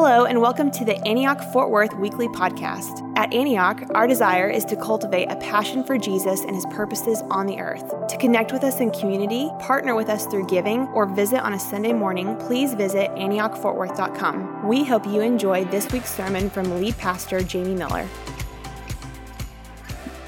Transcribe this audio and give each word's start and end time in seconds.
Hello, 0.00 0.26
and 0.26 0.40
welcome 0.40 0.70
to 0.70 0.84
the 0.84 0.96
Antioch 1.08 1.42
Fort 1.52 1.70
Worth 1.70 1.92
Weekly 1.96 2.28
Podcast. 2.28 3.02
At 3.18 3.34
Antioch, 3.34 3.82
our 3.96 4.06
desire 4.06 4.48
is 4.48 4.64
to 4.66 4.76
cultivate 4.76 5.26
a 5.26 5.34
passion 5.34 5.82
for 5.82 5.98
Jesus 5.98 6.42
and 6.42 6.54
his 6.54 6.64
purposes 6.66 7.22
on 7.32 7.46
the 7.46 7.58
earth. 7.58 8.06
To 8.06 8.16
connect 8.16 8.52
with 8.52 8.62
us 8.62 8.78
in 8.78 8.92
community, 8.92 9.50
partner 9.58 9.96
with 9.96 10.08
us 10.08 10.24
through 10.26 10.46
giving, 10.46 10.82
or 10.94 11.06
visit 11.06 11.40
on 11.40 11.54
a 11.54 11.58
Sunday 11.58 11.92
morning, 11.92 12.36
please 12.36 12.74
visit 12.74 13.10
AntiochFortWorth.com. 13.16 14.68
We 14.68 14.84
hope 14.84 15.04
you 15.04 15.20
enjoy 15.20 15.64
this 15.64 15.90
week's 15.90 16.14
sermon 16.14 16.48
from 16.48 16.80
lead 16.80 16.96
pastor 16.96 17.40
Jamie 17.42 17.74
Miller. 17.74 18.06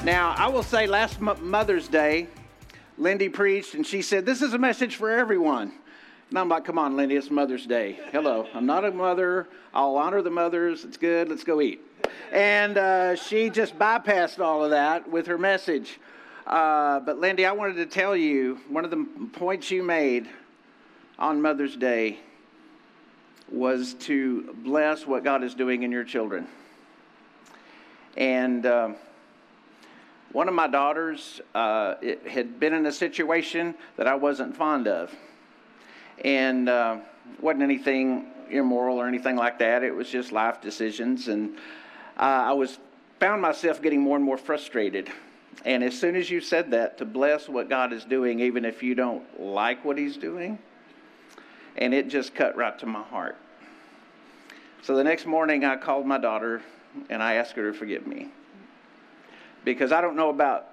Now, 0.02 0.34
I 0.37 0.48
will 0.48 0.64
say 0.64 0.89
last 0.89 1.21
Mother's 1.21 1.87
Day, 1.87 2.27
Lindy 2.98 3.29
preached 3.29 3.75
and 3.75 3.87
she 3.87 4.02
said, 4.02 4.27
This 4.27 4.43
is 4.43 4.52
a 4.52 4.59
message 4.59 4.96
for 4.96 5.12
everyone. 5.12 5.75
And 6.30 6.38
I'm 6.38 6.48
like, 6.48 6.64
come 6.64 6.78
on, 6.78 6.96
Lindy, 6.96 7.16
it's 7.16 7.28
Mother's 7.28 7.66
Day. 7.66 7.98
Hello, 8.12 8.46
I'm 8.54 8.64
not 8.64 8.84
a 8.84 8.92
mother. 8.92 9.48
I'll 9.74 9.96
honor 9.96 10.22
the 10.22 10.30
mothers. 10.30 10.84
It's 10.84 10.96
good. 10.96 11.28
Let's 11.28 11.42
go 11.42 11.60
eat. 11.60 11.80
And 12.30 12.78
uh, 12.78 13.16
she 13.16 13.50
just 13.50 13.77
bypassed 13.77 14.38
all 14.38 14.62
of 14.62 14.70
that 14.70 15.10
with 15.10 15.27
her 15.27 15.36
message. 15.36 15.98
Uh, 16.46 17.00
but 17.00 17.19
Lindy, 17.19 17.46
I 17.46 17.50
wanted 17.50 17.74
to 17.78 17.86
tell 17.86 18.14
you 18.14 18.60
one 18.69 18.84
of 18.84 18.92
the 18.92 19.08
points 19.32 19.72
you 19.72 19.82
made 19.82 20.28
on 21.19 21.42
Mother's 21.42 21.74
Day 21.74 22.20
was 23.50 23.94
to 23.94 24.55
bless 24.62 25.08
what 25.08 25.24
God 25.24 25.42
is 25.42 25.56
doing 25.56 25.83
in 25.83 25.91
your 25.91 26.05
children. 26.05 26.47
And 28.16 28.64
uh, 28.64 28.91
one 30.30 30.47
of 30.47 30.55
my 30.55 30.69
daughters 30.69 31.41
uh, 31.56 31.97
had 32.28 32.60
been 32.60 32.72
in 32.72 32.86
a 32.86 32.92
situation 32.92 33.74
that 33.97 34.06
I 34.06 34.14
wasn't 34.14 34.56
fond 34.56 34.86
of 34.86 35.12
and 36.24 36.69
uh, 36.69 36.98
wasn't 37.41 37.62
anything 37.62 38.27
immoral 38.51 38.98
or 38.98 39.06
anything 39.06 39.37
like 39.37 39.59
that. 39.59 39.83
It 39.83 39.95
was 39.95 40.09
just 40.09 40.33
life 40.33 40.61
decisions, 40.61 41.28
and 41.28 41.56
uh, 42.16 42.48
I 42.48 42.52
was 42.52 42.78
found 43.19 43.42
myself 43.42 43.83
getting 43.83 44.00
more 44.00 44.17
and 44.17 44.25
more 44.25 44.39
frustrated. 44.39 45.11
And 45.64 45.84
as 45.84 45.98
soon 45.98 46.17
as 46.17 46.31
you 46.31 46.41
said 46.41 46.70
that, 46.70 46.98
to 46.98 47.05
bless 47.05 47.48
what 47.48 47.69
God 47.69 47.92
is 47.92 48.05
doing, 48.05 48.41
even 48.41 48.64
if 48.64 48.83
you 48.83 48.94
don't 48.94 49.41
like 49.41 49.84
what 49.84 49.98
He's 49.98 50.17
doing, 50.17 50.59
and 51.77 51.92
it 51.92 52.09
just 52.09 52.34
cut 52.34 52.56
right 52.56 52.78
to 52.78 52.87
my 52.87 53.03
heart. 53.03 53.37
So 54.83 54.97
the 54.97 55.05
next 55.05 55.27
morning, 55.27 55.64
I 55.64 55.77
called 55.77 56.06
my 56.06 56.19
daughter 56.19 56.62
and 57.09 57.22
I 57.22 57.34
asked 57.34 57.53
her 57.53 57.70
to 57.70 57.78
forgive 57.78 58.06
me. 58.06 58.28
Because 59.64 59.92
I 59.92 60.00
don't 60.00 60.16
know 60.16 60.31
about 60.31 60.69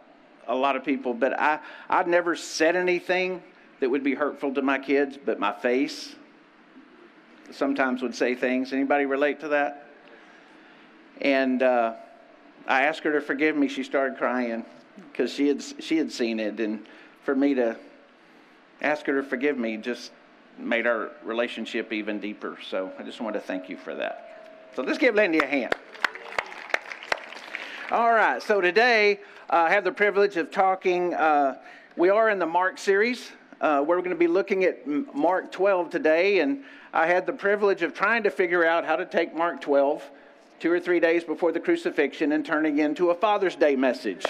a 0.48 0.56
lot 0.56 0.78
of 0.78 0.84
people, 0.86 1.14
but 1.14 1.38
I, 1.38 1.60
I'd 1.90 2.08
never 2.08 2.36
said 2.36 2.76
anything 2.76 3.44
that 3.80 3.90
would 3.90 4.04
be 4.04 4.16
hurtful 4.16 4.54
to 4.54 4.62
my 4.62 4.80
kids, 4.80 5.18
but 5.24 5.40
my 5.40 5.54
face 5.54 6.16
sometimes 7.52 8.02
would 8.02 8.16
say 8.16 8.36
things. 8.36 8.74
Anybody 8.74 9.06
relate 9.06 9.40
to 9.42 9.50
that? 9.50 9.88
And 11.22 11.64
uh, 11.64 11.94
I 12.68 12.84
asked 12.84 13.04
her 13.04 13.14
to 13.14 13.22
forgive 13.22 13.56
me. 13.56 13.68
She 13.68 13.84
started 13.84 14.18
crying 14.18 14.66
because 15.12 15.32
she 15.32 15.48
had 15.48 15.64
she 15.80 15.98
had 15.98 16.12
seen 16.12 16.40
it, 16.40 16.60
and 16.60 16.86
for 17.24 17.36
me 17.36 17.54
to 17.56 17.78
ask 18.82 19.06
her 19.06 19.22
to 19.22 19.28
forgive 19.28 19.58
me 19.58 19.78
just 19.78 20.12
made 20.58 20.88
our 20.88 21.12
relationship 21.24 21.94
even 21.94 22.20
deeper. 22.20 22.58
So 22.68 22.92
I 22.98 23.04
just 23.04 23.22
want 23.22 23.36
to 23.36 23.40
thank 23.40 23.70
you 23.70 23.78
for 23.78 23.96
that. 23.96 24.70
So 24.76 24.84
let's 24.84 24.98
give 24.98 25.16
Lindy 25.16 25.40
a 25.40 25.46
hand. 25.46 25.76
All 27.92 28.12
right. 28.12 28.42
So 28.42 28.60
today 28.60 29.20
uh, 29.50 29.56
I 29.56 29.70
have 29.70 29.84
the 29.84 29.92
privilege 29.92 30.36
of 30.36 30.52
talking. 30.52 31.14
Uh, 31.14 31.58
we 31.96 32.10
are 32.10 32.30
in 32.30 32.38
the 32.38 32.46
Mark 32.46 32.78
series. 32.78 33.32
Uh, 33.60 33.84
we're 33.86 33.98
going 33.98 34.12
to 34.12 34.16
be 34.16 34.28
looking 34.28 34.64
at 34.64 34.86
Mark 35.16 35.52
12 35.52 35.90
today, 35.90 36.40
and 36.40 36.64
I 36.94 37.08
had 37.08 37.26
the 37.26 37.34
privilege 37.34 37.82
of 37.82 37.94
trying 37.94 38.24
to 38.24 38.30
figure 38.30 38.64
out 38.64 38.86
how 38.86 38.96
to 38.96 39.06
take 39.06 39.36
Mark 39.36 39.62
12 39.62 40.04
two 40.60 40.72
or 40.72 40.80
three 40.80 41.00
days 41.00 41.24
before 41.24 41.52
the 41.52 41.60
crucifixion 41.60 42.32
and 42.32 42.46
turning 42.46 42.80
into 42.80 43.10
a 43.10 43.16
Father's 43.16 43.56
Day 43.56 43.76
message. 43.76 44.26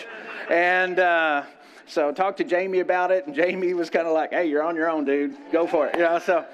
And 0.50 1.00
uh, 1.00 1.44
so 1.88 2.10
I 2.10 2.12
talked 2.14 2.38
to 2.38 2.44
Jamie 2.46 2.80
about 2.80 3.12
it, 3.12 3.28
and 3.28 3.36
Jamie 3.36 3.74
was 3.74 3.90
kind 3.90 4.08
of 4.08 4.14
like, 4.14 4.32
"Hey, 4.32 4.48
you're 4.48 4.64
on 4.64 4.76
your 4.76 4.90
own, 4.90 5.04
dude. 5.04 5.36
Go 5.52 5.68
for 5.68 5.88
it." 5.88 5.96
You 5.96 6.04
know, 6.04 6.20
so. 6.20 6.46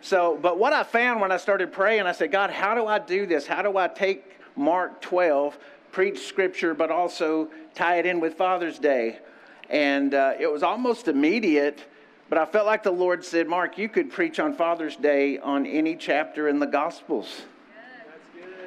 So, 0.00 0.38
but 0.40 0.60
what 0.60 0.72
I 0.72 0.84
found 0.84 1.20
when 1.20 1.32
I 1.32 1.38
started 1.38 1.72
praying, 1.72 2.02
I 2.02 2.12
said, 2.12 2.30
God, 2.30 2.50
how 2.50 2.76
do 2.76 2.86
I 2.86 3.00
do 3.00 3.26
this? 3.26 3.48
How 3.48 3.62
do 3.62 3.76
I 3.76 3.88
take 3.88 4.38
Mark 4.54 5.00
12, 5.00 5.58
preach 5.90 6.20
scripture, 6.28 6.72
but 6.72 6.92
also 6.92 7.48
tie 7.74 7.96
it 7.96 8.06
in 8.06 8.20
with 8.20 8.34
Father's 8.34 8.78
Day? 8.78 9.18
And 9.68 10.14
uh, 10.14 10.34
it 10.38 10.52
was 10.52 10.62
almost 10.62 11.08
immediate 11.08 11.84
but 12.28 12.38
I 12.38 12.44
felt 12.44 12.66
like 12.66 12.82
the 12.82 12.90
Lord 12.90 13.24
said, 13.24 13.48
Mark, 13.48 13.78
you 13.78 13.88
could 13.88 14.10
preach 14.10 14.38
on 14.38 14.54
Father's 14.54 14.96
Day 14.96 15.38
on 15.38 15.64
any 15.66 15.96
chapter 15.96 16.48
in 16.48 16.58
the 16.58 16.66
Gospels. 16.66 17.42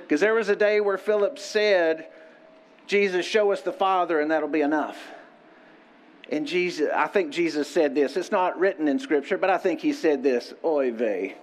Because 0.01 0.19
there 0.19 0.33
was 0.33 0.49
a 0.49 0.55
day 0.55 0.81
where 0.81 0.97
Philip 0.97 1.39
said, 1.39 2.07
Jesus, 2.87 3.25
show 3.25 3.51
us 3.51 3.61
the 3.61 3.71
Father, 3.71 4.19
and 4.19 4.31
that'll 4.31 4.49
be 4.49 4.61
enough. 4.61 4.97
And 6.29 6.47
Jesus, 6.47 6.89
I 6.93 7.07
think 7.07 7.31
Jesus 7.31 7.69
said 7.69 7.93
this. 7.93 8.17
It's 8.17 8.31
not 8.31 8.59
written 8.59 8.87
in 8.87 8.99
Scripture, 8.99 9.37
but 9.37 9.49
I 9.49 9.57
think 9.57 9.81
he 9.81 9.93
said 9.93 10.23
this, 10.23 10.53
oy 10.63 10.91
vey. 10.91 11.35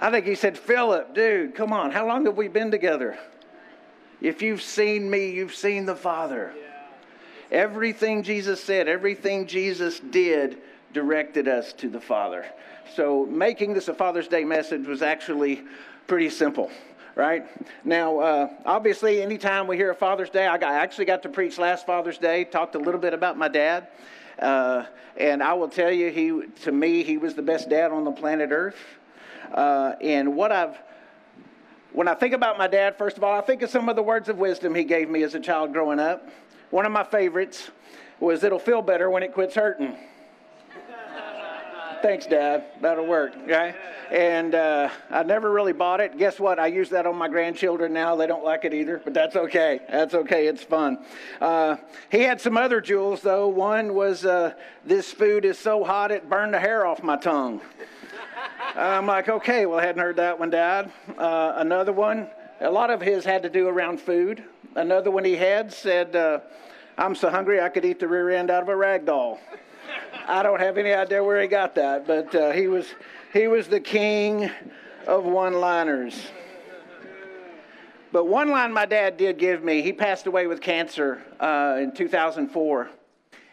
I 0.00 0.10
think 0.10 0.26
he 0.26 0.34
said, 0.34 0.58
Philip, 0.58 1.14
dude, 1.14 1.54
come 1.54 1.72
on, 1.72 1.92
how 1.92 2.06
long 2.06 2.26
have 2.26 2.36
we 2.36 2.48
been 2.48 2.70
together? 2.70 3.18
If 4.20 4.42
you've 4.42 4.62
seen 4.62 5.08
me, 5.08 5.30
you've 5.30 5.54
seen 5.54 5.86
the 5.86 5.94
Father. 5.94 6.52
Everything 7.52 8.22
Jesus 8.22 8.64
said, 8.64 8.88
everything 8.88 9.46
Jesus 9.46 10.00
did 10.00 10.58
directed 10.92 11.46
us 11.46 11.72
to 11.74 11.88
the 11.88 12.00
Father. 12.00 12.46
So 12.96 13.26
making 13.26 13.74
this 13.74 13.88
a 13.88 13.94
Father's 13.94 14.26
Day 14.26 14.42
message 14.42 14.86
was 14.86 15.02
actually 15.02 15.62
pretty 16.06 16.30
simple 16.30 16.70
right? 17.14 17.44
Now, 17.84 18.20
uh, 18.20 18.48
obviously, 18.64 19.20
anytime 19.22 19.66
we 19.66 19.76
hear 19.76 19.90
a 19.90 19.94
Father's 19.94 20.30
Day, 20.30 20.46
I, 20.46 20.58
got, 20.58 20.72
I, 20.72 20.78
actually 20.78 21.04
got 21.04 21.22
to 21.24 21.28
preach 21.28 21.58
last 21.58 21.86
Father's 21.86 22.18
Day, 22.18 22.44
talked 22.44 22.74
a 22.74 22.78
little 22.78 23.00
bit 23.00 23.12
about 23.12 23.36
my 23.36 23.48
dad. 23.48 23.88
Uh, 24.38 24.86
and 25.16 25.42
I 25.42 25.52
will 25.52 25.68
tell 25.68 25.90
you, 25.90 26.10
he, 26.10 26.46
to 26.62 26.72
me, 26.72 27.02
he 27.02 27.18
was 27.18 27.34
the 27.34 27.42
best 27.42 27.68
dad 27.68 27.92
on 27.92 28.04
the 28.04 28.12
planet 28.12 28.50
Earth. 28.50 28.78
Uh, 29.52 29.92
and 30.00 30.34
what 30.34 30.52
I've, 30.52 30.78
when 31.92 32.08
I 32.08 32.14
think 32.14 32.32
about 32.32 32.56
my 32.56 32.66
dad, 32.66 32.96
first 32.96 33.18
of 33.18 33.24
all, 33.24 33.38
I 33.38 33.42
think 33.42 33.60
of 33.60 33.68
some 33.68 33.88
of 33.88 33.96
the 33.96 34.02
words 34.02 34.28
of 34.30 34.38
wisdom 34.38 34.74
he 34.74 34.84
gave 34.84 35.10
me 35.10 35.22
as 35.22 35.34
a 35.34 35.40
child 35.40 35.72
growing 35.72 36.00
up. 36.00 36.26
One 36.72 36.86
of 36.86 36.92
my 36.92 37.04
favorites 37.04 37.70
was 38.18 38.42
it'll 38.42 38.58
feel 38.58 38.80
better 38.80 39.10
when 39.10 39.22
it 39.22 39.34
quits 39.34 39.54
hurting. 39.54 39.94
Thanks, 42.00 42.24
Dad. 42.24 42.64
That'll 42.80 43.06
work. 43.06 43.34
Okay. 43.44 43.74
And 44.10 44.54
uh, 44.54 44.88
I 45.10 45.22
never 45.22 45.52
really 45.52 45.74
bought 45.74 46.00
it. 46.00 46.16
Guess 46.16 46.40
what? 46.40 46.58
I 46.58 46.68
use 46.68 46.88
that 46.88 47.06
on 47.06 47.14
my 47.14 47.28
grandchildren 47.28 47.92
now. 47.92 48.16
They 48.16 48.26
don't 48.26 48.42
like 48.42 48.64
it 48.64 48.72
either, 48.72 49.02
but 49.04 49.12
that's 49.12 49.36
okay. 49.36 49.80
That's 49.90 50.14
okay. 50.14 50.46
It's 50.46 50.62
fun. 50.62 51.04
Uh, 51.42 51.76
he 52.10 52.20
had 52.20 52.40
some 52.40 52.56
other 52.56 52.80
jewels, 52.80 53.20
though. 53.20 53.48
One 53.48 53.92
was 53.92 54.24
uh, 54.24 54.54
this 54.82 55.12
food 55.12 55.44
is 55.44 55.58
so 55.58 55.84
hot 55.84 56.10
it 56.10 56.26
burned 56.26 56.54
the 56.54 56.58
hair 56.58 56.86
off 56.86 57.02
my 57.02 57.18
tongue. 57.18 57.60
I'm 58.74 59.06
like, 59.06 59.28
okay, 59.28 59.66
well, 59.66 59.78
I 59.78 59.84
hadn't 59.84 60.00
heard 60.00 60.16
that 60.16 60.40
one, 60.40 60.48
Dad. 60.48 60.90
Uh, 61.18 61.52
another 61.56 61.92
one, 61.92 62.28
a 62.62 62.70
lot 62.70 62.88
of 62.88 63.02
his 63.02 63.26
had 63.26 63.42
to 63.42 63.50
do 63.50 63.68
around 63.68 64.00
food. 64.00 64.42
Another 64.74 65.10
one 65.10 65.24
he 65.24 65.36
had 65.36 65.70
said, 65.70 66.16
uh, 66.16 66.40
I'm 66.96 67.14
so 67.14 67.28
hungry 67.28 67.60
I 67.60 67.68
could 67.68 67.84
eat 67.84 67.98
the 67.98 68.08
rear 68.08 68.30
end 68.30 68.50
out 68.50 68.62
of 68.62 68.68
a 68.70 68.76
rag 68.76 69.04
doll. 69.04 69.38
I 70.26 70.42
don't 70.42 70.60
have 70.60 70.78
any 70.78 70.92
idea 70.92 71.22
where 71.22 71.40
he 71.42 71.46
got 71.46 71.74
that, 71.74 72.06
but 72.06 72.34
uh, 72.34 72.52
he, 72.52 72.68
was, 72.68 72.86
he 73.34 73.48
was 73.48 73.68
the 73.68 73.80
king 73.80 74.50
of 75.06 75.24
one 75.24 75.54
liners. 75.54 76.28
But 78.12 78.26
one 78.26 78.50
line 78.50 78.72
my 78.72 78.86
dad 78.86 79.16
did 79.18 79.38
give 79.38 79.62
me, 79.62 79.82
he 79.82 79.92
passed 79.92 80.26
away 80.26 80.46
with 80.46 80.60
cancer 80.60 81.22
uh, 81.38 81.78
in 81.78 81.92
2004. 81.92 82.88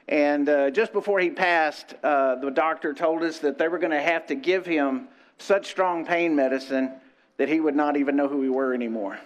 And 0.07 0.50
uh, 0.50 0.69
just 0.69 0.94
before 0.94 1.19
he 1.19 1.30
passed, 1.30 1.96
uh, 2.03 2.36
the 2.36 2.50
doctor 2.50 2.94
told 2.94 3.24
us 3.24 3.40
that 3.40 3.57
they 3.57 3.68
were 3.68 3.78
going 3.78 3.91
to 3.91 4.01
have 4.01 4.25
to 4.28 4.36
give 4.36 4.66
him 4.66 5.07
such 5.38 5.68
strong 5.68 6.06
pain 6.06 6.36
medicine 6.36 6.94
that 7.38 7.50
he 7.50 7.59
would 7.59 7.75
not 7.75 7.97
even 7.97 8.16
know 8.16 8.27
who 8.27 8.38
we 8.38 8.50
were 8.50 8.74
anymore. 8.74 9.19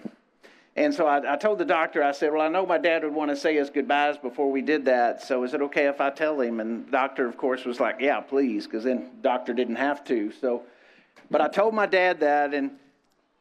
And 0.75 0.93
so 0.93 1.05
I, 1.05 1.33
I, 1.33 1.35
told 1.35 1.59
the 1.59 1.65
doctor, 1.65 2.03
I 2.03 2.13
said, 2.13 2.31
Well, 2.31 2.41
I 2.41 2.47
know 2.47 2.65
my 2.65 2.79
dad 2.79 3.03
would 3.03 3.13
want 3.13 3.29
to 3.29 3.35
say 3.35 3.55
his 3.55 3.69
goodbyes 3.69 4.17
before 4.17 4.51
we 4.51 4.61
did 4.61 4.85
that. 4.85 5.21
So 5.21 5.43
is 5.43 5.53
it 5.53 5.61
okay 5.61 5.87
if 5.87 6.01
I 6.01 6.09
tell 6.09 6.41
him? 6.41 6.59
And 6.59 6.87
the 6.87 6.91
doctor, 6.91 7.27
of 7.27 7.37
course, 7.37 7.63
was 7.63 7.79
like, 7.79 7.97
Yeah, 7.99 8.21
please, 8.21 8.65
because 8.65 8.83
then 8.83 9.11
the 9.17 9.21
doctor 9.21 9.53
didn't 9.53 9.75
have 9.75 10.03
to. 10.05 10.31
So, 10.41 10.63
but 11.29 11.41
I 11.41 11.47
told 11.47 11.75
my 11.75 11.85
dad 11.85 12.21
that, 12.21 12.55
and 12.55 12.71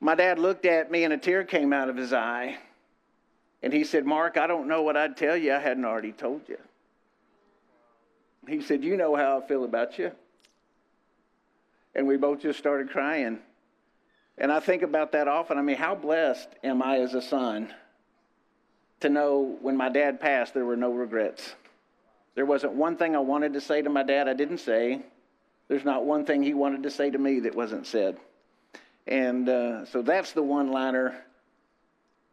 my 0.00 0.14
dad 0.14 0.38
looked 0.38 0.66
at 0.66 0.90
me, 0.90 1.04
and 1.04 1.12
a 1.14 1.18
tear 1.18 1.42
came 1.44 1.72
out 1.72 1.88
of 1.88 1.96
his 1.96 2.12
eye. 2.12 2.58
And 3.62 3.72
he 3.72 3.84
said, 3.84 4.04
Mark, 4.04 4.36
I 4.36 4.46
don't 4.46 4.68
know 4.68 4.82
what 4.82 4.96
I'd 4.96 5.16
tell 5.16 5.36
you 5.36 5.54
I 5.54 5.58
hadn't 5.58 5.84
already 5.84 6.12
told 6.12 6.42
you. 6.48 6.58
He 8.46 8.60
said, 8.60 8.84
You 8.84 8.96
know 8.96 9.16
how 9.16 9.40
I 9.40 9.46
feel 9.46 9.64
about 9.64 9.98
you. 9.98 10.12
And 11.94 12.06
we 12.06 12.16
both 12.18 12.40
just 12.40 12.58
started 12.58 12.90
crying. 12.90 13.38
And 14.38 14.50
I 14.50 14.60
think 14.60 14.82
about 14.82 15.12
that 15.12 15.28
often. 15.28 15.58
I 15.58 15.62
mean, 15.62 15.76
how 15.76 15.94
blessed 15.94 16.48
am 16.64 16.82
I 16.82 16.98
as 16.98 17.14
a 17.14 17.22
son 17.22 17.72
to 19.00 19.08
know 19.08 19.56
when 19.60 19.76
my 19.76 19.88
dad 19.88 20.20
passed, 20.20 20.54
there 20.54 20.64
were 20.64 20.76
no 20.76 20.92
regrets. 20.92 21.54
There 22.34 22.46
wasn't 22.46 22.72
one 22.74 22.96
thing 22.96 23.14
I 23.14 23.20
wanted 23.20 23.52
to 23.54 23.60
say 23.60 23.82
to 23.82 23.90
my 23.90 24.02
dad 24.02 24.28
I 24.28 24.34
didn't 24.34 24.58
say. 24.58 25.02
There's 25.68 25.84
not 25.84 26.04
one 26.04 26.24
thing 26.24 26.42
he 26.42 26.54
wanted 26.54 26.84
to 26.84 26.90
say 26.90 27.10
to 27.10 27.18
me 27.18 27.40
that 27.40 27.54
wasn't 27.54 27.86
said. 27.86 28.16
And 29.06 29.48
uh, 29.48 29.84
so 29.86 30.02
that's 30.02 30.32
the 30.32 30.42
one 30.42 30.70
liner 30.70 31.14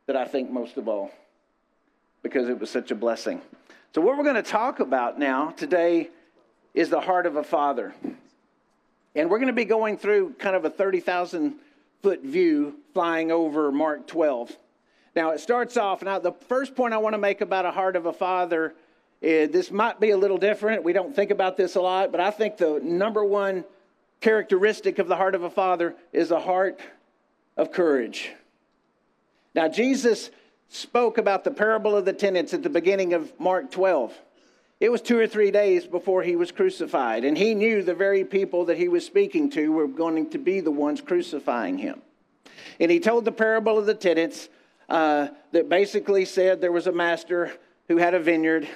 that 0.05 0.15
I 0.15 0.25
think 0.25 0.51
most 0.51 0.77
of 0.77 0.87
all 0.87 1.11
because 2.21 2.49
it 2.49 2.59
was 2.59 2.69
such 2.69 2.91
a 2.91 2.95
blessing. 2.95 3.41
So, 3.93 4.01
what 4.01 4.17
we're 4.17 4.23
going 4.23 4.35
to 4.35 4.43
talk 4.43 4.79
about 4.79 5.17
now 5.17 5.51
today 5.51 6.09
is 6.73 6.89
the 6.89 6.99
heart 6.99 7.25
of 7.25 7.35
a 7.35 7.43
father. 7.43 7.93
And 9.15 9.29
we're 9.29 9.39
going 9.39 9.47
to 9.47 9.53
be 9.53 9.65
going 9.65 9.97
through 9.97 10.33
kind 10.33 10.55
of 10.55 10.65
a 10.65 10.69
30,000 10.69 11.55
foot 12.01 12.23
view 12.23 12.75
flying 12.93 13.31
over 13.31 13.71
Mark 13.71 14.07
12. 14.07 14.55
Now, 15.15 15.31
it 15.31 15.39
starts 15.39 15.77
off, 15.77 16.01
now, 16.01 16.19
the 16.19 16.31
first 16.31 16.75
point 16.75 16.93
I 16.93 16.97
want 16.97 17.13
to 17.13 17.17
make 17.17 17.41
about 17.41 17.65
a 17.65 17.71
heart 17.71 17.95
of 17.95 18.05
a 18.05 18.13
father 18.13 18.75
is 19.21 19.49
this 19.49 19.71
might 19.71 19.99
be 19.99 20.11
a 20.11 20.17
little 20.17 20.37
different. 20.37 20.83
We 20.83 20.93
don't 20.93 21.15
think 21.15 21.31
about 21.31 21.57
this 21.57 21.75
a 21.75 21.81
lot, 21.81 22.11
but 22.11 22.21
I 22.21 22.31
think 22.31 22.57
the 22.57 22.79
number 22.81 23.23
one 23.23 23.65
characteristic 24.21 24.99
of 24.99 25.07
the 25.07 25.15
heart 25.15 25.35
of 25.35 25.43
a 25.43 25.49
father 25.49 25.95
is 26.13 26.31
a 26.31 26.39
heart 26.39 26.79
of 27.57 27.71
courage. 27.71 28.31
Now, 29.55 29.67
Jesus 29.67 30.29
spoke 30.69 31.17
about 31.17 31.43
the 31.43 31.51
parable 31.51 31.95
of 31.95 32.05
the 32.05 32.13
tenants 32.13 32.53
at 32.53 32.63
the 32.63 32.69
beginning 32.69 33.13
of 33.13 33.37
Mark 33.39 33.71
12. 33.71 34.13
It 34.79 34.89
was 34.89 35.01
two 35.01 35.19
or 35.19 35.27
three 35.27 35.51
days 35.51 35.85
before 35.85 36.23
he 36.23 36.37
was 36.37 36.51
crucified, 36.51 37.25
and 37.25 37.37
he 37.37 37.53
knew 37.53 37.83
the 37.83 37.93
very 37.93 38.23
people 38.23 38.65
that 38.65 38.77
he 38.77 38.87
was 38.87 39.05
speaking 39.05 39.49
to 39.51 39.71
were 39.73 39.87
going 39.87 40.29
to 40.29 40.37
be 40.37 40.61
the 40.61 40.71
ones 40.71 41.01
crucifying 41.01 41.77
him. 41.77 42.01
And 42.79 42.89
he 42.89 43.01
told 43.01 43.25
the 43.25 43.31
parable 43.31 43.77
of 43.77 43.85
the 43.85 43.93
tenants 43.93 44.47
uh, 44.87 45.27
that 45.51 45.67
basically 45.67 46.23
said 46.23 46.61
there 46.61 46.71
was 46.71 46.87
a 46.87 46.93
master 46.93 47.51
who 47.89 47.97
had 47.97 48.13
a 48.13 48.19
vineyard. 48.19 48.69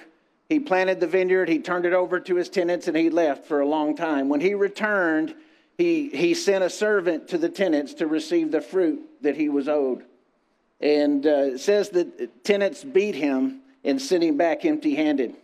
He 0.50 0.60
planted 0.60 1.00
the 1.00 1.08
vineyard, 1.08 1.48
he 1.48 1.60
turned 1.60 1.86
it 1.86 1.94
over 1.94 2.20
to 2.20 2.36
his 2.36 2.50
tenants, 2.50 2.90
and 2.90 2.98
he 2.98 3.10
left 3.10 3.46
for 3.46 3.62
a 3.62 3.68
long 3.68 3.96
time. 3.96 4.28
When 4.28 4.42
he 4.42 4.56
returned, 4.56 5.34
he, 5.78 6.10
he 6.10 6.34
sent 6.34 6.66
a 6.66 6.70
servant 6.70 7.30
to 7.30 7.38
the 7.38 7.50
tenants 7.50 7.94
to 7.96 8.08
receive 8.08 8.52
the 8.52 8.62
fruit 8.62 9.02
that 9.22 9.38
he 9.38 9.48
was 9.48 9.70
owed. 9.70 10.04
And 10.82 11.26
uh, 11.26 11.54
it 11.54 11.60
says 11.60 11.90
that 11.92 12.44
tenants 12.44 12.84
beat 12.84 13.16
him 13.16 13.62
and 13.86 14.02
sent 14.02 14.22
him 14.22 14.36
back 14.36 14.66
empty 14.66 14.96
handed. 14.96 15.36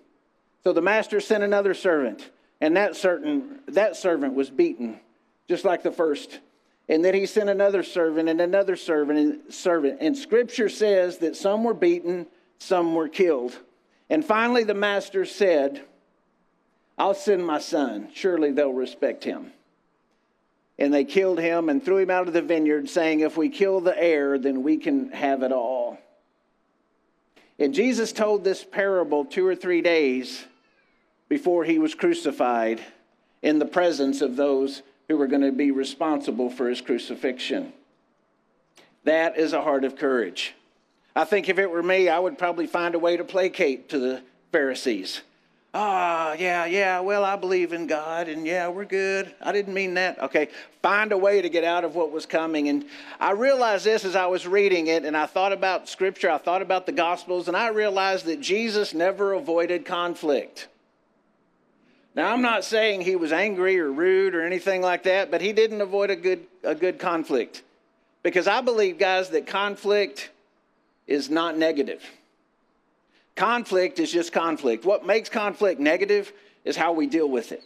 So 0.64 0.74
the 0.74 0.82
master 0.82 1.20
sent 1.20 1.44
another 1.44 1.74
servant, 1.74 2.30
and 2.60 2.76
that, 2.76 2.96
certain, 2.96 3.60
that 3.68 3.96
servant 3.96 4.34
was 4.34 4.50
beaten, 4.50 5.00
just 5.48 5.66
like 5.66 5.84
the 5.84 5.92
first. 5.92 6.40
And 6.88 7.04
then 7.04 7.14
he 7.14 7.26
sent 7.26 7.50
another 7.50 7.84
servant 7.84 8.30
and 8.30 8.42
another 8.42 8.76
servant 8.76 9.20
and 9.20 9.54
servant. 9.54 10.00
And 10.02 10.18
scripture 10.18 10.70
says 10.70 11.20
that 11.20 11.36
some 11.36 11.64
were 11.64 11.74
beaten, 11.74 12.28
some 12.58 12.94
were 12.96 13.08
killed. 13.08 13.58
And 14.10 14.26
finally 14.26 14.64
the 14.64 14.74
master 14.74 15.26
said, 15.26 15.82
I'll 16.98 17.14
send 17.14 17.46
my 17.46 17.60
son. 17.60 18.10
Surely 18.14 18.52
they'll 18.52 18.74
respect 18.74 19.24
him 19.24 19.54
and 20.80 20.94
they 20.94 21.04
killed 21.04 21.40
him 21.40 21.68
and 21.68 21.84
threw 21.84 21.98
him 21.98 22.10
out 22.10 22.28
of 22.28 22.34
the 22.34 22.42
vineyard, 22.42 22.90
saying, 22.90 23.20
If 23.20 23.36
we 23.36 23.50
kill 23.50 23.82
the 23.82 24.02
heir, 24.02 24.40
then 24.40 24.64
we 24.64 24.78
can 24.78 25.12
have 25.12 25.44
it 25.44 25.52
all. 25.52 26.00
And 27.60 27.74
Jesus 27.74 28.14
told 28.14 28.46
this 28.46 28.64
parable 28.64 29.26
two 29.26 29.46
or 29.46 29.56
three 29.56 29.82
days 29.82 30.46
before 31.30 31.64
he 31.64 31.80
was 31.80 31.96
crucified 31.96 32.82
in 33.42 33.60
the 33.60 33.66
presence 33.66 34.22
of 34.22 34.36
those 34.36 34.82
who 35.08 35.18
were 35.18 35.28
going 35.28 35.42
to 35.42 35.52
be 35.52 35.72
responsible 35.72 36.50
for 36.50 36.68
his 36.68 36.82
crucifixion. 36.82 37.72
That 39.06 39.38
is 39.38 39.54
a 39.54 39.62
heart 39.62 39.84
of 39.84 39.96
courage. 39.96 40.54
I 41.16 41.24
think 41.24 41.50
if 41.50 41.58
it 41.58 41.72
were 41.72 41.84
me, 41.84 42.10
I 42.10 42.20
would 42.20 42.38
probably 42.38 42.68
find 42.68 42.96
a 42.96 43.00
way 43.00 43.18
to 43.18 43.24
placate 43.24 43.90
to 43.90 44.00
the 44.00 44.22
Pharisees. 44.52 45.22
Ah, 45.72 46.32
oh, 46.32 46.34
yeah, 46.34 46.66
yeah, 46.66 47.00
well, 47.00 47.24
I 47.24 47.36
believe 47.36 47.74
in 47.74 47.86
God, 47.86 48.28
and 48.28 48.46
yeah, 48.46 48.70
we're 48.70 48.86
good. 48.86 49.32
I 49.40 49.52
didn't 49.52 49.74
mean 49.76 49.94
that. 49.94 50.20
Okay, 50.20 50.50
find 50.82 51.12
a 51.12 51.18
way 51.18 51.44
to 51.44 51.50
get 51.50 51.64
out 51.64 51.84
of 51.84 51.96
what 51.96 52.12
was 52.12 52.26
coming. 52.26 52.70
And 52.70 52.86
I 53.20 53.32
realized 53.32 53.86
this 53.86 54.04
as 54.04 54.16
I 54.16 54.26
was 54.26 54.48
reading 54.48 54.88
it, 54.88 55.06
and 55.06 55.16
I 55.16 55.28
thought 55.28 55.54
about 55.54 55.88
Scripture, 55.88 56.32
I 56.32 56.40
thought 56.40 56.64
about 56.64 56.88
the 56.88 56.92
Gospels, 56.92 57.48
and 57.48 57.56
I 57.56 57.68
realized 57.68 58.26
that 58.26 58.42
Jesus 58.42 58.96
never 58.96 59.34
avoided 59.34 59.86
conflict. 59.86 60.68
Now, 62.20 62.34
I'm 62.34 62.42
not 62.42 62.66
saying 62.66 63.00
he 63.00 63.16
was 63.16 63.32
angry 63.32 63.80
or 63.80 63.90
rude 63.90 64.36
or 64.36 64.42
anything 64.42 64.82
like 64.82 65.04
that, 65.04 65.32
but 65.32 65.40
he 65.40 65.54
didn't 65.54 65.80
avoid 65.80 66.10
a 66.10 66.18
good, 66.18 66.46
a 66.66 66.76
good 66.76 67.00
conflict. 67.00 67.64
Because 68.24 68.46
I 68.46 68.60
believe, 68.60 68.98
guys, 68.98 69.30
that 69.30 69.48
conflict 69.48 70.30
is 71.08 71.30
not 71.30 71.58
negative. 71.58 72.04
Conflict 73.38 74.00
is 74.00 74.12
just 74.12 74.34
conflict. 74.34 74.84
What 74.84 75.06
makes 75.06 75.30
conflict 75.30 75.80
negative 75.80 76.34
is 76.66 76.76
how 76.76 76.92
we 76.92 77.08
deal 77.08 77.30
with 77.30 77.54
it, 77.54 77.64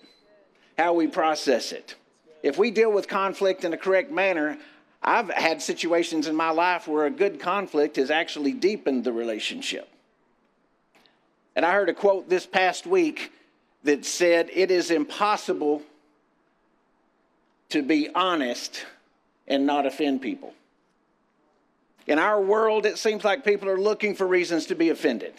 how 0.77 0.94
we 0.94 1.07
process 1.07 1.71
it. 1.71 1.95
If 2.44 2.59
we 2.59 2.69
deal 2.69 2.91
with 2.91 3.07
conflict 3.07 3.63
in 3.63 3.73
a 3.73 3.77
correct 3.77 4.11
manner, 4.11 4.59
I've 5.01 5.31
had 5.31 5.63
situations 5.63 6.27
in 6.27 6.35
my 6.35 6.51
life 6.51 6.88
where 6.88 7.07
a 7.07 7.09
good 7.09 7.39
conflict 7.39 7.95
has 7.95 8.11
actually 8.11 8.53
deepened 8.53 9.03
the 9.03 9.13
relationship. 9.13 9.89
And 11.56 11.65
I 11.65 11.71
heard 11.71 11.89
a 11.89 11.94
quote 11.95 12.29
this 12.29 12.45
past 12.45 12.85
week 12.85 13.31
that 13.83 14.06
said, 14.06 14.50
It 14.53 14.71
is 14.71 14.91
impossible 14.91 15.81
to 17.69 17.81
be 17.81 18.09
honest 18.13 18.85
and 19.47 19.65
not 19.65 19.85
offend 19.85 20.21
people. 20.21 20.53
In 22.06 22.19
our 22.19 22.41
world, 22.41 22.85
it 22.85 22.97
seems 22.97 23.24
like 23.24 23.45
people 23.45 23.69
are 23.69 23.80
looking 23.80 24.15
for 24.15 24.27
reasons 24.27 24.65
to 24.68 24.75
be 24.75 24.89
offended. 24.89 25.33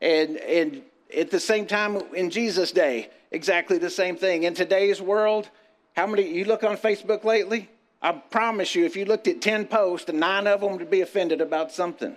And, 0.00 0.36
and 0.36 0.82
at 1.16 1.30
the 1.30 1.40
same 1.40 1.66
time, 1.66 2.02
in 2.14 2.30
Jesus' 2.30 2.72
day, 2.72 3.10
exactly 3.30 3.78
the 3.78 3.90
same 3.90 4.16
thing. 4.16 4.44
In 4.44 4.54
today's 4.54 5.00
world, 5.00 5.48
how 5.96 6.06
many, 6.06 6.28
you 6.28 6.44
look 6.44 6.62
on 6.62 6.76
Facebook 6.76 7.24
lately? 7.24 7.68
I 8.02 8.12
promise 8.12 8.74
you, 8.74 8.84
if 8.84 8.96
you 8.96 9.04
looked 9.04 9.28
at 9.28 9.42
10 9.42 9.66
posts, 9.66 10.10
nine 10.10 10.46
of 10.46 10.60
them 10.60 10.76
would 10.76 10.90
be 10.90 11.00
offended 11.00 11.40
about 11.40 11.72
something. 11.72 12.14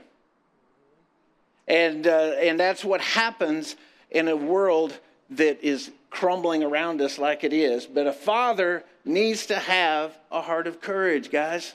And, 1.67 2.07
uh, 2.07 2.35
and 2.39 2.59
that's 2.59 2.83
what 2.83 3.01
happens 3.01 3.75
in 4.13 4.27
a 4.27 4.35
world 4.35 4.97
that 5.31 5.63
is 5.63 5.91
crumbling 6.09 6.63
around 6.63 7.01
us 7.01 7.17
like 7.17 7.43
it 7.43 7.51
is. 7.51 7.85
But 7.85 8.07
a 8.07 8.13
father 8.13 8.83
needs 9.03 9.47
to 9.47 9.57
have 9.57 10.17
a 10.31 10.41
heart 10.41 10.67
of 10.67 10.79
courage, 10.79 11.31
guys. 11.31 11.73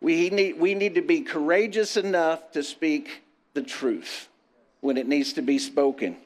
We 0.00 0.28
need, 0.28 0.58
we 0.58 0.74
need 0.74 0.96
to 0.96 1.02
be 1.02 1.22
courageous 1.22 1.96
enough 1.96 2.52
to 2.52 2.62
speak 2.62 3.22
the 3.54 3.62
truth 3.62 4.28
when 4.80 4.96
it 4.96 5.08
needs 5.08 5.32
to 5.34 5.42
be 5.42 5.58
spoken. 5.58 6.16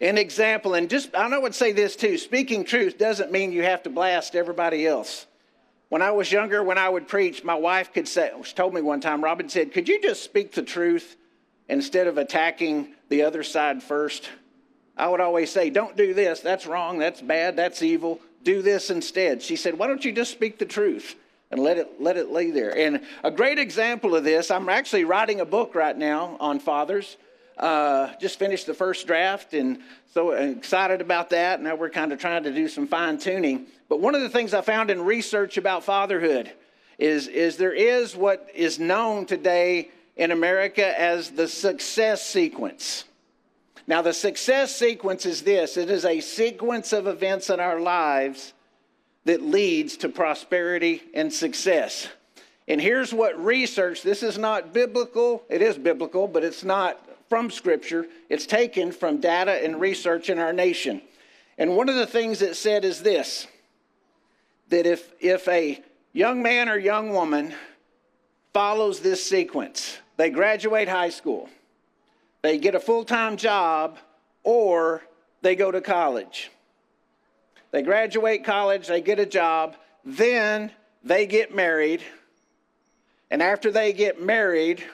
An 0.00 0.18
example, 0.18 0.74
and 0.74 0.90
just 0.90 1.14
I 1.14 1.38
would 1.38 1.54
say 1.54 1.72
this 1.72 1.94
too 1.94 2.18
speaking 2.18 2.64
truth 2.64 2.98
doesn't 2.98 3.30
mean 3.30 3.52
you 3.52 3.62
have 3.62 3.84
to 3.84 3.90
blast 3.90 4.34
everybody 4.34 4.86
else. 4.86 5.26
When 5.90 6.02
I 6.02 6.10
was 6.10 6.32
younger, 6.32 6.62
when 6.62 6.78
I 6.78 6.88
would 6.88 7.06
preach, 7.06 7.44
my 7.44 7.54
wife 7.54 7.92
could 7.92 8.08
say, 8.08 8.32
she 8.42 8.54
told 8.54 8.74
me 8.74 8.80
one 8.80 9.00
time, 9.00 9.22
Robin 9.22 9.48
said, 9.48 9.72
Could 9.72 9.88
you 9.88 10.02
just 10.02 10.24
speak 10.24 10.52
the 10.52 10.62
truth 10.62 11.16
instead 11.68 12.06
of 12.06 12.18
attacking 12.18 12.94
the 13.08 13.22
other 13.22 13.42
side 13.42 13.82
first? 13.82 14.28
I 14.96 15.08
would 15.08 15.20
always 15.20 15.50
say, 15.50 15.70
Don't 15.70 15.96
do 15.96 16.14
this. 16.14 16.40
That's 16.40 16.66
wrong. 16.66 16.98
That's 16.98 17.20
bad. 17.20 17.56
That's 17.56 17.82
evil. 17.82 18.20
Do 18.42 18.62
this 18.62 18.90
instead. 18.90 19.42
She 19.42 19.56
said, 19.56 19.78
Why 19.78 19.86
don't 19.86 20.04
you 20.04 20.12
just 20.12 20.32
speak 20.32 20.58
the 20.58 20.66
truth? 20.66 21.16
and 21.54 21.62
let 21.62 21.78
it 21.78 22.00
let 22.00 22.16
it 22.16 22.30
lay 22.30 22.50
there. 22.50 22.76
And 22.76 23.02
a 23.22 23.30
great 23.30 23.60
example 23.60 24.16
of 24.16 24.24
this, 24.24 24.50
I'm 24.50 24.68
actually 24.68 25.04
writing 25.04 25.40
a 25.40 25.44
book 25.44 25.76
right 25.76 25.96
now 25.96 26.36
on 26.40 26.58
fathers. 26.58 27.16
Uh, 27.56 28.12
just 28.20 28.40
finished 28.40 28.66
the 28.66 28.74
first 28.74 29.06
draft, 29.06 29.54
and 29.54 29.78
so 30.12 30.32
excited 30.32 31.00
about 31.00 31.30
that. 31.30 31.62
Now 31.62 31.76
we're 31.76 31.90
kind 31.90 32.12
of 32.12 32.18
trying 32.18 32.42
to 32.42 32.52
do 32.52 32.66
some 32.66 32.88
fine 32.88 33.18
tuning. 33.18 33.66
But 33.88 34.00
one 34.00 34.16
of 34.16 34.22
the 34.22 34.28
things 34.28 34.52
I 34.52 34.62
found 34.62 34.90
in 34.90 35.00
research 35.00 35.56
about 35.56 35.84
fatherhood 35.84 36.50
is 36.98 37.28
is 37.28 37.56
there 37.56 37.72
is 37.72 38.16
what 38.16 38.48
is 38.52 38.80
known 38.80 39.24
today 39.24 39.90
in 40.16 40.30
America 40.30 40.98
as 40.98 41.30
the 41.30 41.48
success 41.48 42.24
sequence. 42.24 43.04
Now, 43.86 44.00
the 44.00 44.12
success 44.12 44.74
sequence 44.74 45.26
is 45.26 45.42
this 45.42 45.76
it 45.76 45.90
is 45.90 46.04
a 46.04 46.20
sequence 46.20 46.92
of 46.92 47.06
events 47.06 47.50
in 47.50 47.60
our 47.60 47.80
lives 47.80 48.52
that 49.24 49.42
leads 49.42 49.96
to 49.98 50.08
prosperity 50.08 51.02
and 51.14 51.32
success. 51.32 52.08
And 52.66 52.80
here's 52.80 53.12
what 53.12 53.42
research 53.42 54.02
this 54.02 54.22
is 54.22 54.38
not 54.38 54.72
biblical, 54.72 55.44
it 55.48 55.60
is 55.60 55.76
biblical, 55.76 56.26
but 56.28 56.44
it's 56.44 56.64
not 56.64 57.00
from 57.28 57.50
Scripture. 57.50 58.06
It's 58.28 58.46
taken 58.46 58.92
from 58.92 59.18
data 59.18 59.52
and 59.64 59.80
research 59.80 60.30
in 60.30 60.38
our 60.38 60.52
nation. 60.52 61.02
And 61.58 61.76
one 61.76 61.88
of 61.88 61.94
the 61.94 62.06
things 62.06 62.42
it 62.42 62.56
said 62.56 62.84
is 62.84 63.02
this 63.02 63.46
that 64.70 64.86
if, 64.86 65.12
if 65.20 65.46
a 65.46 65.82
young 66.12 66.42
man 66.42 66.68
or 66.68 66.78
young 66.78 67.10
woman 67.10 67.54
follows 68.52 69.00
this 69.00 69.22
sequence, 69.22 69.98
they 70.16 70.30
graduate 70.30 70.88
high 70.88 71.10
school, 71.10 71.48
they 72.42 72.58
get 72.58 72.74
a 72.74 72.80
full 72.80 73.04
time 73.04 73.36
job, 73.36 73.98
or 74.42 75.02
they 75.42 75.56
go 75.56 75.70
to 75.70 75.80
college. 75.80 76.50
They 77.70 77.82
graduate 77.82 78.44
college, 78.44 78.86
they 78.86 79.00
get 79.00 79.18
a 79.18 79.26
job, 79.26 79.76
then 80.04 80.70
they 81.02 81.26
get 81.26 81.54
married. 81.54 82.02
And 83.30 83.42
after 83.42 83.72
they 83.72 83.92
get 83.92 84.22
married, 84.22 84.84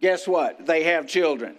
guess 0.00 0.26
what? 0.26 0.64
They 0.64 0.84
have 0.84 1.06
children. 1.06 1.56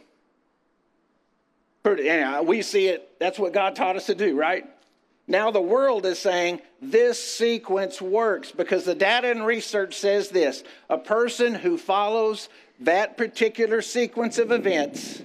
Pretty, 1.83 2.09
we 2.43 2.61
see 2.61 2.87
it, 2.87 3.19
that's 3.19 3.37
what 3.37 3.53
God 3.53 3.75
taught 3.75 3.95
us 3.95 4.07
to 4.07 4.15
do, 4.15 4.35
right? 4.35 4.65
Now 5.29 5.51
the 5.51 5.61
world 5.61 6.07
is 6.07 6.17
saying 6.17 6.59
this 6.81 7.23
sequence 7.23 8.01
works 8.01 8.51
because 8.51 8.83
the 8.83 8.95
data 8.95 9.29
and 9.29 9.45
research 9.45 9.95
says 9.95 10.29
this 10.29 10.63
a 10.89 10.97
person 10.97 11.53
who 11.53 11.77
follows 11.77 12.49
that 12.79 13.15
particular 13.15 13.83
sequence 13.83 14.39
of 14.39 14.51
events, 14.51 15.21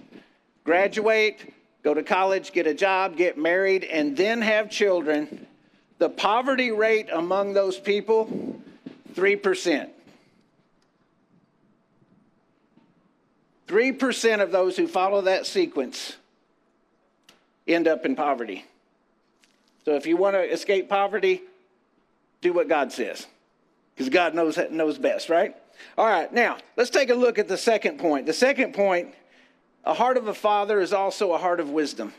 graduate, 0.62 1.54
go 1.82 1.94
to 1.94 2.02
college, 2.02 2.52
get 2.52 2.66
a 2.66 2.74
job, 2.74 3.16
get 3.16 3.38
married, 3.38 3.82
and 3.82 4.14
then 4.14 4.42
have 4.42 4.70
children, 4.70 5.46
the 5.98 6.10
poverty 6.10 6.70
rate 6.70 7.08
among 7.10 7.54
those 7.54 7.78
people, 7.78 8.60
3%. 9.14 9.88
3% 13.66 14.42
of 14.42 14.52
those 14.52 14.76
who 14.76 14.86
follow 14.86 15.22
that 15.22 15.46
sequence 15.46 16.16
end 17.66 17.88
up 17.88 18.04
in 18.04 18.14
poverty. 18.14 18.66
So 19.84 19.94
if 19.96 20.06
you 20.06 20.16
want 20.16 20.34
to 20.34 20.42
escape 20.42 20.88
poverty, 20.88 21.42
do 22.40 22.52
what 22.52 22.68
God 22.68 22.92
says, 22.92 23.26
because 23.94 24.08
God 24.08 24.34
knows 24.34 24.58
knows 24.70 24.98
best, 24.98 25.28
right? 25.28 25.54
All 25.98 26.06
right, 26.06 26.32
now 26.32 26.58
let's 26.76 26.90
take 26.90 27.10
a 27.10 27.14
look 27.14 27.38
at 27.38 27.48
the 27.48 27.56
second 27.56 27.98
point. 27.98 28.26
The 28.26 28.32
second 28.32 28.74
point, 28.74 29.14
a 29.84 29.94
heart 29.94 30.16
of 30.16 30.28
a 30.28 30.34
father 30.34 30.80
is 30.80 30.92
also 30.92 31.32
a 31.32 31.38
heart 31.38 31.60
of 31.60 31.70
wisdom. 31.70 32.12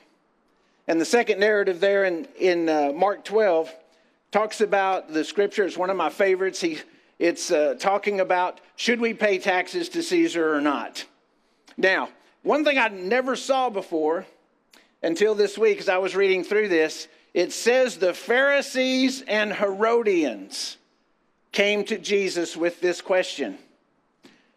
And 0.88 1.02
the 1.02 1.06
second 1.06 1.40
narrative 1.40 1.80
there 1.80 2.06
in, 2.06 2.28
in 2.40 2.70
uh, 2.70 2.92
Mark 2.94 3.24
12 3.24 3.74
talks 4.32 4.62
about 4.62 5.12
the 5.12 5.24
scripture. 5.24 5.64
It's 5.64 5.78
one 5.78 5.90
of 5.90 5.98
my 5.98 6.10
favorites. 6.10 6.62
He, 6.62 6.80
it's 7.18 7.50
uh, 7.50 7.76
talking 7.80 8.20
about 8.20 8.62
should 8.76 9.00
we 9.00 9.14
pay 9.14 9.40
taxes 9.40 9.90
to 9.90 10.04
Caesar 10.04 10.54
or 10.54 10.62
not. 10.62 11.06
Now, 11.78 12.10
one 12.44 12.64
thing 12.64 12.78
I 12.78 12.90
never 12.90 13.36
saw 13.36 13.70
before 13.70 14.26
until 15.02 15.34
this 15.34 15.58
week 15.58 15.80
as 15.80 15.90
I 15.90 15.98
was 15.98 16.16
reading 16.16 16.44
through 16.44 16.68
this 16.68 17.08
it 17.36 17.52
says 17.52 17.98
the 17.98 18.14
Pharisees 18.14 19.22
and 19.28 19.52
Herodians 19.52 20.78
came 21.52 21.84
to 21.84 21.98
Jesus 21.98 22.56
with 22.56 22.80
this 22.80 23.02
question 23.02 23.58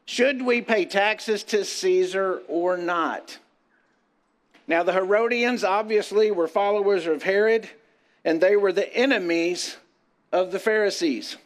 Should 0.06 0.40
we 0.40 0.62
pay 0.62 0.84
taxes 0.84 1.42
to 1.44 1.64
Caesar 1.64 2.40
or 2.46 2.76
not? 2.76 3.36
Now, 4.68 4.84
the 4.84 4.92
Herodians 4.92 5.64
obviously 5.64 6.30
were 6.30 6.46
followers 6.46 7.06
of 7.06 7.24
Herod, 7.24 7.68
and 8.24 8.40
they 8.40 8.54
were 8.54 8.72
the 8.72 8.94
enemies 8.94 9.76
of 10.30 10.52
the 10.52 10.60
Pharisees. 10.60 11.36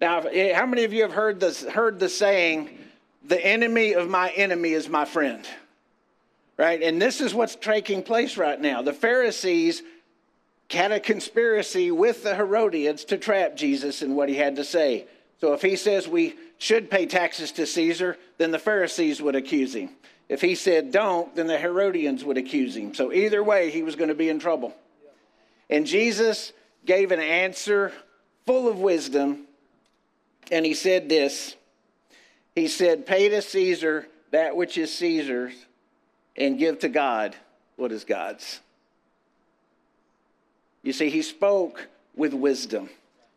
Now, 0.00 0.20
eh, 0.20 0.54
how 0.54 0.64
many 0.64 0.84
of 0.84 0.94
you 0.94 1.02
have 1.02 1.12
heard, 1.12 1.38
this, 1.38 1.64
heard 1.64 1.98
the 1.98 2.08
saying, 2.08 2.78
the 3.24 3.44
enemy 3.44 3.92
of 3.92 4.08
my 4.08 4.30
enemy 4.30 4.72
is 4.72 4.88
my 4.88 5.04
friend? 5.04 5.46
Right? 6.58 6.82
And 6.82 7.00
this 7.00 7.20
is 7.20 7.32
what's 7.32 7.54
taking 7.54 8.02
place 8.02 8.36
right 8.36 8.60
now. 8.60 8.82
The 8.82 8.92
Pharisees 8.92 9.82
had 10.70 10.92
a 10.92 11.00
conspiracy 11.00 11.90
with 11.90 12.22
the 12.22 12.34
Herodians 12.34 13.04
to 13.06 13.16
trap 13.16 13.56
Jesus 13.56 14.02
in 14.02 14.14
what 14.14 14.28
he 14.28 14.34
had 14.34 14.56
to 14.56 14.64
say. 14.64 15.06
So 15.40 15.54
if 15.54 15.62
he 15.62 15.76
says 15.76 16.08
we 16.08 16.34
should 16.58 16.90
pay 16.90 17.06
taxes 17.06 17.52
to 17.52 17.66
Caesar, 17.66 18.18
then 18.36 18.50
the 18.50 18.58
Pharisees 18.58 19.22
would 19.22 19.36
accuse 19.36 19.74
him. 19.74 19.90
If 20.28 20.42
he 20.42 20.54
said 20.56 20.92
don't, 20.92 21.34
then 21.34 21.46
the 21.46 21.58
Herodians 21.58 22.24
would 22.24 22.36
accuse 22.36 22.76
him. 22.76 22.92
So 22.94 23.12
either 23.12 23.42
way, 23.42 23.70
he 23.70 23.82
was 23.82 23.96
going 23.96 24.08
to 24.08 24.14
be 24.14 24.28
in 24.28 24.40
trouble. 24.40 24.74
And 25.70 25.86
Jesus 25.86 26.52
gave 26.84 27.12
an 27.12 27.20
answer 27.20 27.92
full 28.44 28.68
of 28.68 28.78
wisdom, 28.78 29.46
and 30.50 30.66
he 30.66 30.74
said 30.74 31.08
this 31.08 31.54
He 32.54 32.68
said, 32.68 33.06
Pay 33.06 33.28
to 33.30 33.40
Caesar 33.40 34.06
that 34.32 34.56
which 34.56 34.76
is 34.76 34.94
Caesar's, 34.98 35.54
and 36.38 36.58
give 36.58 36.78
to 36.78 36.88
God 36.88 37.36
what 37.76 37.92
is 37.92 38.04
God's. 38.04 38.60
You 40.82 40.92
see, 40.94 41.10
he 41.10 41.20
spoke 41.20 41.88
with 42.16 42.32
wisdom. 42.32 42.88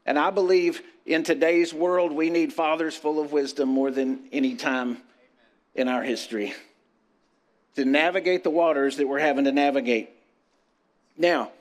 And 0.06 0.18
I 0.18 0.30
believe 0.30 0.82
in 1.06 1.24
today's 1.24 1.74
world, 1.74 2.12
we 2.12 2.30
need 2.30 2.54
fathers 2.54 2.96
full 2.96 3.20
of 3.20 3.34
wisdom 3.34 3.68
more 3.68 3.92
than 3.92 4.22
any 4.32 4.56
time 4.56 4.98
in 5.76 5.88
our 5.88 6.04
history 6.04 6.54
to 7.76 7.86
navigate 7.86 8.44
the 8.44 8.50
waters 8.50 8.98
that 8.98 9.08
we're 9.08 9.20
having 9.20 9.46
to 9.46 9.52
navigate. 9.52 10.10
Now, 11.18 11.52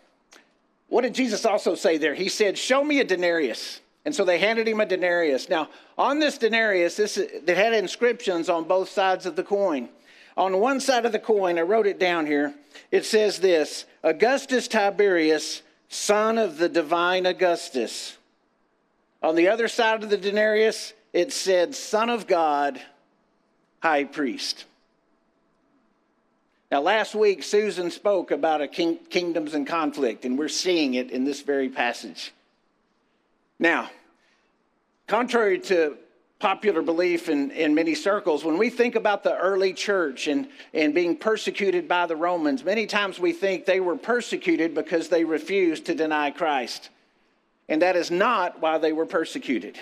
what 0.89 1.03
did 1.03 1.15
Jesus 1.15 1.45
also 1.45 1.75
say 1.75 1.99
there? 1.99 2.15
He 2.15 2.29
said, 2.29 2.59
Show 2.59 2.83
me 2.83 3.01
a 3.01 3.05
denarius. 3.05 3.81
And 4.05 4.15
so 4.15 4.25
they 4.25 4.39
handed 4.39 4.67
him 4.67 4.81
a 4.81 4.87
denarius. 4.87 5.49
Now, 5.49 5.69
on 5.99 6.19
this 6.19 6.39
denarius, 6.39 6.97
this, 6.97 7.19
it 7.19 7.49
had 7.49 7.75
inscriptions 7.75 8.49
on 8.49 8.65
both 8.65 8.89
sides 8.89 9.27
of 9.27 9.37
the 9.37 9.43
coin. 9.43 9.91
On 10.41 10.59
one 10.59 10.81
side 10.81 11.05
of 11.05 11.13
the 11.13 11.19
coin, 11.19 11.59
I 11.59 11.63
wrote 11.63 11.87
it 11.87 11.99
down 11.99 12.25
here, 12.25 12.55
it 12.91 13.05
says 13.05 13.41
this 13.41 13.85
Augustus 14.03 14.69
Tiberius, 14.69 15.61
son 15.91 16.39
of 16.39 16.57
the 16.57 16.69
divine 16.71 17.27
Augustus. 17.27 18.17
On 19.23 19.35
the 19.35 19.49
other 19.49 19.69
side 19.69 20.03
of 20.03 20.09
the 20.09 20.17
denarius, 20.17 20.95
it 21.13 21.31
said, 21.35 21.75
Son 21.75 22.09
of 22.09 22.27
God, 22.27 22.81
High 23.83 24.05
Priest. 24.05 24.65
Now, 26.71 26.81
last 26.81 27.15
week, 27.15 27.43
Susan 27.43 27.91
spoke 27.91 28.31
about 28.31 28.63
a 28.63 28.69
king, 28.69 28.97
kingdoms 29.11 29.53
in 29.53 29.67
conflict, 29.67 30.25
and 30.25 30.39
we're 30.39 30.49
seeing 30.49 30.95
it 30.95 31.11
in 31.11 31.25
this 31.25 31.43
very 31.43 31.69
passage. 31.69 32.33
Now, 33.59 33.91
contrary 35.07 35.59
to 35.59 35.99
popular 36.41 36.81
belief 36.81 37.29
in, 37.29 37.51
in 37.51 37.75
many 37.75 37.95
circles. 37.95 38.45
When 38.45 38.57
we 38.57 38.71
think 38.71 38.95
about 38.95 39.23
the 39.23 39.37
early 39.37 39.75
church 39.75 40.27
and, 40.27 40.49
and 40.73 40.95
being 40.95 41.15
persecuted 41.15 41.87
by 41.87 42.07
the 42.07 42.17
Romans, 42.17 42.65
many 42.65 42.87
times 42.87 43.21
we 43.21 43.33
think 43.33 43.67
they 43.67 43.79
were 43.79 43.97
persecuted 43.97 44.75
because 44.75 45.09
they 45.09 45.25
refused 45.25 45.85
to 45.87 45.95
deny 45.95 46.31
Christ. 46.31 46.89
And 47.69 47.83
that 47.83 47.95
is 47.95 48.11
not 48.11 48.61
why 48.61 48.79
they 48.79 48.93
were 48.93 49.07
persecuted. 49.07 49.79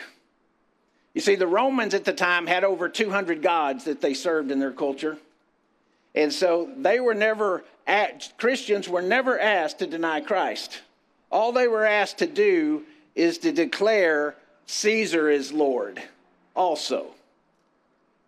You 1.15 1.21
see, 1.21 1.37
the 1.37 1.47
Romans 1.47 1.95
at 1.95 2.05
the 2.05 2.13
time 2.13 2.47
had 2.47 2.65
over 2.65 2.89
200 2.89 3.41
gods 3.41 3.85
that 3.85 4.01
they 4.01 4.13
served 4.13 4.51
in 4.51 4.59
their 4.59 4.73
culture. 4.73 5.17
And 6.15 6.33
so 6.33 6.71
they 6.77 6.99
were 6.99 7.15
never, 7.15 7.65
at, 7.87 8.33
Christians 8.37 8.89
were 8.89 9.03
never 9.03 9.39
asked 9.39 9.79
to 9.79 9.87
deny 9.87 10.21
Christ. 10.21 10.81
All 11.31 11.53
they 11.53 11.69
were 11.69 11.87
asked 11.87 12.19
to 12.19 12.27
do 12.27 12.83
is 13.15 13.39
to 13.39 13.53
declare 13.53 14.35
Caesar 14.67 15.31
is 15.31 15.53
Lord 15.53 16.03
also. 16.59 17.07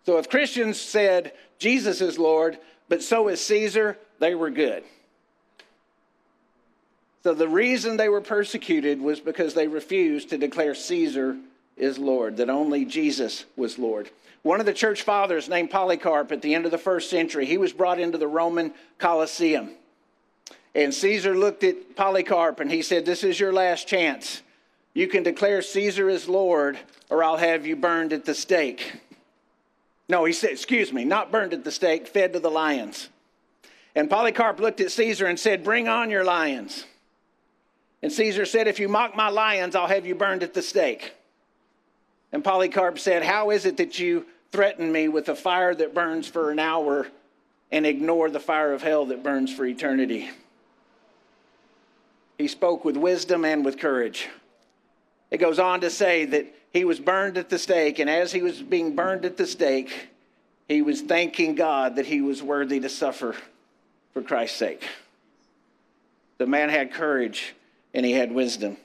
So 0.05 0.17
if 0.17 0.29
Christians 0.29 0.81
said 0.81 1.33
Jesus 1.59 2.01
is 2.01 2.17
Lord, 2.17 2.57
but 2.89 3.03
so 3.03 3.27
is 3.27 3.39
Caesar, 3.45 3.97
they 4.19 4.33
were 4.33 4.49
good. 4.49 4.83
So 7.23 7.35
the 7.35 7.47
reason 7.47 7.97
they 7.97 8.09
were 8.09 8.21
persecuted 8.21 8.99
was 8.99 9.19
because 9.19 9.53
they 9.53 9.67
refused 9.67 10.29
to 10.29 10.39
declare 10.39 10.73
Caesar 10.73 11.37
is 11.77 11.99
Lord, 11.99 12.37
that 12.37 12.49
only 12.49 12.85
Jesus 12.85 13.45
was 13.55 13.77
Lord. 13.77 14.09
One 14.41 14.59
of 14.59 14.65
the 14.65 14.73
church 14.73 15.03
fathers 15.03 15.47
named 15.47 15.69
Polycarp 15.69 16.31
at 16.31 16.41
the 16.41 16.55
end 16.55 16.65
of 16.65 16.71
the 16.71 16.79
first 16.79 17.11
century, 17.11 17.45
he 17.45 17.57
was 17.57 17.73
brought 17.73 17.99
into 17.99 18.17
the 18.17 18.27
Roman 18.27 18.73
Colosseum. 18.97 19.69
And 20.73 20.93
Caesar 20.93 21.37
looked 21.37 21.63
at 21.63 21.95
Polycarp 21.95 22.59
and 22.59 22.71
he 22.71 22.81
said, 22.81 23.05
This 23.05 23.23
is 23.23 23.39
your 23.39 23.53
last 23.53 23.87
chance. 23.87 24.41
You 24.93 25.07
can 25.07 25.23
declare 25.23 25.61
Caesar 25.61 26.09
is 26.09 26.27
Lord, 26.27 26.77
or 27.09 27.23
I'll 27.23 27.37
have 27.37 27.65
you 27.65 27.75
burned 27.75 28.11
at 28.13 28.25
the 28.25 28.35
stake. 28.35 28.93
No, 30.09 30.25
he 30.25 30.33
said, 30.33 30.51
excuse 30.51 30.91
me, 30.91 31.05
not 31.05 31.31
burned 31.31 31.53
at 31.53 31.63
the 31.63 31.71
stake, 31.71 32.07
fed 32.07 32.33
to 32.33 32.39
the 32.39 32.51
lions. 32.51 33.07
And 33.95 34.09
Polycarp 34.09 34.59
looked 34.59 34.81
at 34.81 34.91
Caesar 34.91 35.25
and 35.25 35.39
said, 35.39 35.63
Bring 35.63 35.87
on 35.87 36.09
your 36.09 36.23
lions. 36.23 36.85
And 38.01 38.11
Caesar 38.11 38.45
said, 38.45 38.67
If 38.67 38.79
you 38.79 38.87
mock 38.87 39.15
my 39.15 39.29
lions, 39.29 39.75
I'll 39.75 39.87
have 39.87 40.05
you 40.05 40.15
burned 40.15 40.43
at 40.43 40.53
the 40.53 40.61
stake. 40.61 41.13
And 42.31 42.43
Polycarp 42.43 42.99
said, 42.99 43.23
How 43.23 43.51
is 43.51 43.65
it 43.65 43.77
that 43.77 43.99
you 43.99 44.25
threaten 44.51 44.91
me 44.91 45.07
with 45.07 45.29
a 45.29 45.35
fire 45.35 45.75
that 45.75 45.93
burns 45.93 46.27
for 46.27 46.51
an 46.51 46.59
hour 46.59 47.07
and 47.71 47.85
ignore 47.85 48.29
the 48.29 48.39
fire 48.39 48.73
of 48.73 48.81
hell 48.81 49.05
that 49.05 49.23
burns 49.23 49.53
for 49.53 49.65
eternity? 49.65 50.29
He 52.37 52.47
spoke 52.47 52.83
with 52.83 52.97
wisdom 52.97 53.45
and 53.45 53.63
with 53.63 53.77
courage. 53.77 54.29
It 55.31 55.37
goes 55.37 55.59
on 55.59 55.81
to 55.81 55.89
say 55.89 56.25
that 56.25 56.53
he 56.71 56.85
was 56.85 56.99
burned 56.99 57.37
at 57.37 57.49
the 57.49 57.57
stake, 57.57 57.99
and 57.99 58.09
as 58.09 58.31
he 58.31 58.41
was 58.41 58.61
being 58.61 58.95
burned 58.95 59.25
at 59.25 59.37
the 59.37 59.47
stake, 59.47 60.09
he 60.67 60.81
was 60.81 61.01
thanking 61.01 61.55
God 61.55 61.95
that 61.95 62.05
he 62.05 62.21
was 62.21 62.43
worthy 62.43 62.79
to 62.81 62.89
suffer 62.89 63.35
for 64.13 64.21
Christ's 64.21 64.57
sake. 64.57 64.87
The 66.37 66.47
man 66.47 66.69
had 66.69 66.93
courage 66.93 67.53
and 67.93 68.05
he 68.05 68.13
had 68.13 68.31
wisdom. 68.31 68.77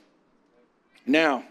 Now, 1.05 1.43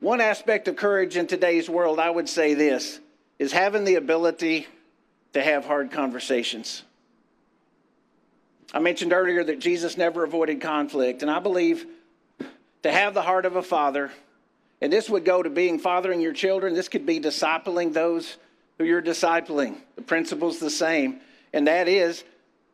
one 0.00 0.20
aspect 0.20 0.66
of 0.66 0.76
courage 0.76 1.16
in 1.16 1.26
today's 1.26 1.68
world, 1.68 1.98
I 1.98 2.10
would 2.10 2.28
say 2.28 2.54
this, 2.54 2.98
is 3.38 3.52
having 3.52 3.84
the 3.84 3.94
ability 3.94 4.66
to 5.32 5.42
have 5.42 5.64
hard 5.64 5.90
conversations. 5.90 6.82
I 8.72 8.80
mentioned 8.80 9.12
earlier 9.12 9.44
that 9.44 9.60
Jesus 9.60 9.96
never 9.96 10.24
avoided 10.24 10.60
conflict, 10.60 11.22
and 11.22 11.30
I 11.30 11.38
believe 11.38 11.86
to 12.82 12.92
have 12.92 13.14
the 13.14 13.22
heart 13.22 13.44
of 13.46 13.56
a 13.56 13.62
father. 13.62 14.10
And 14.80 14.92
this 14.92 15.10
would 15.10 15.24
go 15.24 15.42
to 15.42 15.50
being 15.50 15.78
fathering 15.78 16.20
your 16.20 16.32
children. 16.32 16.74
This 16.74 16.88
could 16.88 17.06
be 17.06 17.20
discipling 17.20 17.92
those 17.92 18.36
who 18.78 18.84
you're 18.84 19.02
discipling. 19.02 19.76
The 19.96 20.02
principle's 20.02 20.58
the 20.58 20.70
same. 20.70 21.20
And 21.52 21.66
that 21.66 21.88
is 21.88 22.24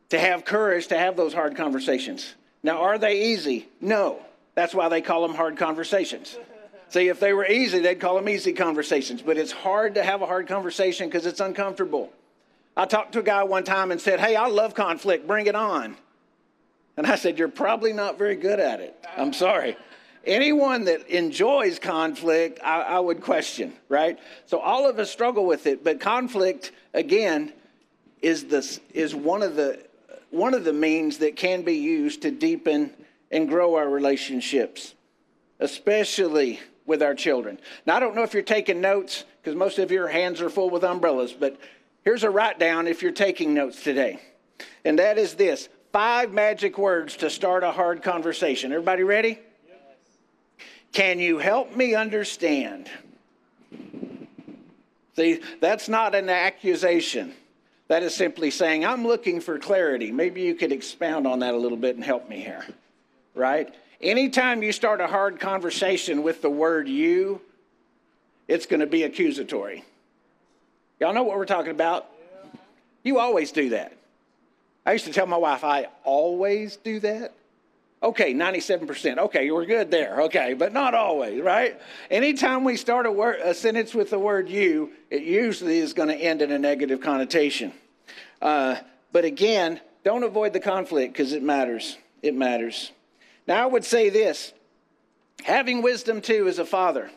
to 0.09 0.19
have 0.19 0.45
courage 0.45 0.87
to 0.87 0.97
have 0.97 1.17
those 1.17 1.33
hard 1.33 1.57
conversations. 1.57 2.33
Now, 2.63 2.81
are 2.83 2.97
they 2.97 3.33
easy? 3.33 3.67
No. 3.81 4.19
That's 4.55 4.73
why 4.73 4.89
they 4.89 5.01
call 5.01 5.21
them 5.27 5.35
hard 5.35 5.57
conversations. 5.57 6.37
See, 6.89 7.09
if 7.09 7.19
they 7.19 7.33
were 7.33 7.45
easy, 7.45 7.79
they'd 7.79 7.99
call 7.99 8.15
them 8.15 8.29
easy 8.29 8.53
conversations. 8.53 9.21
But 9.21 9.37
it's 9.37 9.51
hard 9.51 9.95
to 9.95 10.03
have 10.03 10.21
a 10.21 10.25
hard 10.25 10.47
conversation 10.47 11.07
because 11.07 11.25
it's 11.25 11.41
uncomfortable. 11.41 12.11
I 12.75 12.85
talked 12.85 13.13
to 13.13 13.19
a 13.19 13.23
guy 13.23 13.43
one 13.43 13.63
time 13.63 13.91
and 13.91 13.99
said, 13.99 14.19
Hey, 14.19 14.35
I 14.35 14.47
love 14.47 14.73
conflict, 14.73 15.27
bring 15.27 15.47
it 15.47 15.55
on. 15.55 15.97
And 16.95 17.05
I 17.05 17.15
said, 17.15 17.37
You're 17.37 17.49
probably 17.49 17.91
not 17.91 18.17
very 18.17 18.35
good 18.35 18.59
at 18.59 18.79
it. 18.79 18.95
I'm 19.17 19.33
sorry. 19.33 19.75
Anyone 20.27 20.83
that 20.85 21.07
enjoys 21.07 21.79
conflict, 21.79 22.59
I, 22.61 22.81
I 22.81 22.99
would 22.99 23.21
question, 23.21 23.73
right? 23.87 24.19
So 24.45 24.59
all 24.59 24.87
of 24.87 24.99
us 24.99 25.09
struggle 25.09 25.45
with 25.45 25.65
it, 25.67 25.85
but 25.85 26.01
conflict, 26.01 26.73
again, 26.93 27.53
is, 28.21 28.45
this, 28.45 28.81
is 28.93 29.15
one, 29.15 29.41
of 29.41 29.55
the, 29.55 29.81
one 30.29 30.53
of 30.53 30.65
the 30.65 30.73
means 30.73 31.19
that 31.19 31.37
can 31.37 31.61
be 31.61 31.75
used 31.75 32.23
to 32.23 32.31
deepen 32.31 32.93
and 33.31 33.47
grow 33.47 33.75
our 33.75 33.89
relationships, 33.89 34.95
especially 35.61 36.59
with 36.85 37.01
our 37.01 37.15
children. 37.15 37.57
Now, 37.85 37.95
I 37.95 38.01
don't 38.01 38.13
know 38.13 38.23
if 38.23 38.33
you're 38.33 38.43
taking 38.43 38.81
notes 38.81 39.23
because 39.41 39.55
most 39.55 39.79
of 39.79 39.91
your 39.91 40.09
hands 40.09 40.41
are 40.41 40.49
full 40.49 40.69
with 40.69 40.83
umbrellas, 40.83 41.31
but 41.31 41.57
here's 42.03 42.23
a 42.23 42.29
write 42.29 42.59
down 42.59 42.87
if 42.87 43.01
you're 43.01 43.13
taking 43.13 43.53
notes 43.53 43.81
today. 43.81 44.19
And 44.83 44.99
that 44.99 45.17
is 45.17 45.35
this 45.35 45.69
five 45.93 46.33
magic 46.33 46.77
words 46.77 47.15
to 47.17 47.29
start 47.29 47.63
a 47.63 47.71
hard 47.71 48.03
conversation. 48.03 48.73
Everybody 48.73 49.03
ready? 49.03 49.39
Can 50.97 51.19
you 51.19 51.37
help 51.37 51.75
me 51.75 51.93
understand? 51.93 52.89
See, 55.15 55.41
that's 55.61 55.87
not 55.87 56.15
an 56.15 56.27
accusation. 56.27 57.35
That 57.87 58.01
is 58.01 58.15
simply 58.15 58.49
saying, 58.49 58.83
I'm 58.83 59.05
looking 59.05 59.39
for 59.39 59.59
clarity. 59.59 60.11
Maybe 60.11 60.41
you 60.41 60.55
could 60.55 60.71
expound 60.71 61.27
on 61.27 61.37
that 61.41 61.53
a 61.53 61.57
little 61.57 61.77
bit 61.77 61.97
and 61.97 62.03
help 62.03 62.27
me 62.27 62.39
here, 62.39 62.65
right? 63.35 63.71
Anytime 64.01 64.63
you 64.63 64.71
start 64.71 64.99
a 64.99 65.05
hard 65.05 65.39
conversation 65.39 66.23
with 66.23 66.41
the 66.41 66.49
word 66.49 66.87
you, 66.87 67.41
it's 68.47 68.65
going 68.65 68.79
to 68.79 68.87
be 68.87 69.03
accusatory. 69.03 69.85
Y'all 70.99 71.13
know 71.13 71.21
what 71.21 71.37
we're 71.37 71.45
talking 71.45 71.69
about? 71.69 72.07
You 73.03 73.19
always 73.19 73.51
do 73.51 73.69
that. 73.69 73.93
I 74.83 74.93
used 74.93 75.05
to 75.05 75.13
tell 75.13 75.27
my 75.27 75.37
wife, 75.37 75.63
I 75.63 75.89
always 76.03 76.75
do 76.77 76.99
that. 77.01 77.33
Okay, 78.01 78.33
97%. 78.33 79.17
Okay, 79.17 79.49
we're 79.49 79.65
good 79.65 79.89
there. 79.89 80.21
Okay, 80.23 80.53
but 80.53 80.71
not 80.71 80.93
always, 80.93 81.41
right? 81.41 81.79
Anytime 82.11 82.63
we 82.63 82.77
start 82.77 83.07
a, 83.07 83.11
word, 83.11 83.39
a 83.43 83.55
sentence 83.55 83.95
with 83.95 84.11
the 84.11 84.19
word 84.19 84.49
you, 84.49 84.91
it 85.09 85.23
usually 85.23 85.79
is 85.79 85.93
going 85.93 86.09
to 86.09 86.15
end 86.15 86.43
in 86.43 86.51
a 86.51 86.59
negative 86.59 87.01
connotation. 87.01 87.73
Uh, 88.39 88.75
but 89.11 89.25
again, 89.25 89.81
don't 90.03 90.23
avoid 90.23 90.53
the 90.53 90.59
conflict 90.59 91.13
because 91.13 91.33
it 91.33 91.41
matters. 91.41 91.97
It 92.21 92.35
matters. 92.35 92.91
Now, 93.47 93.63
I 93.63 93.65
would 93.65 93.83
say 93.83 94.09
this 94.09 94.53
having 95.43 95.81
wisdom 95.81 96.21
too 96.21 96.47
as 96.47 96.59
a 96.59 96.65
father, 96.65 97.09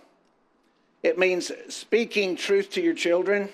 it 1.02 1.18
means 1.18 1.52
speaking 1.68 2.36
truth 2.36 2.70
to 2.72 2.80
your 2.80 2.94
children. 2.94 3.50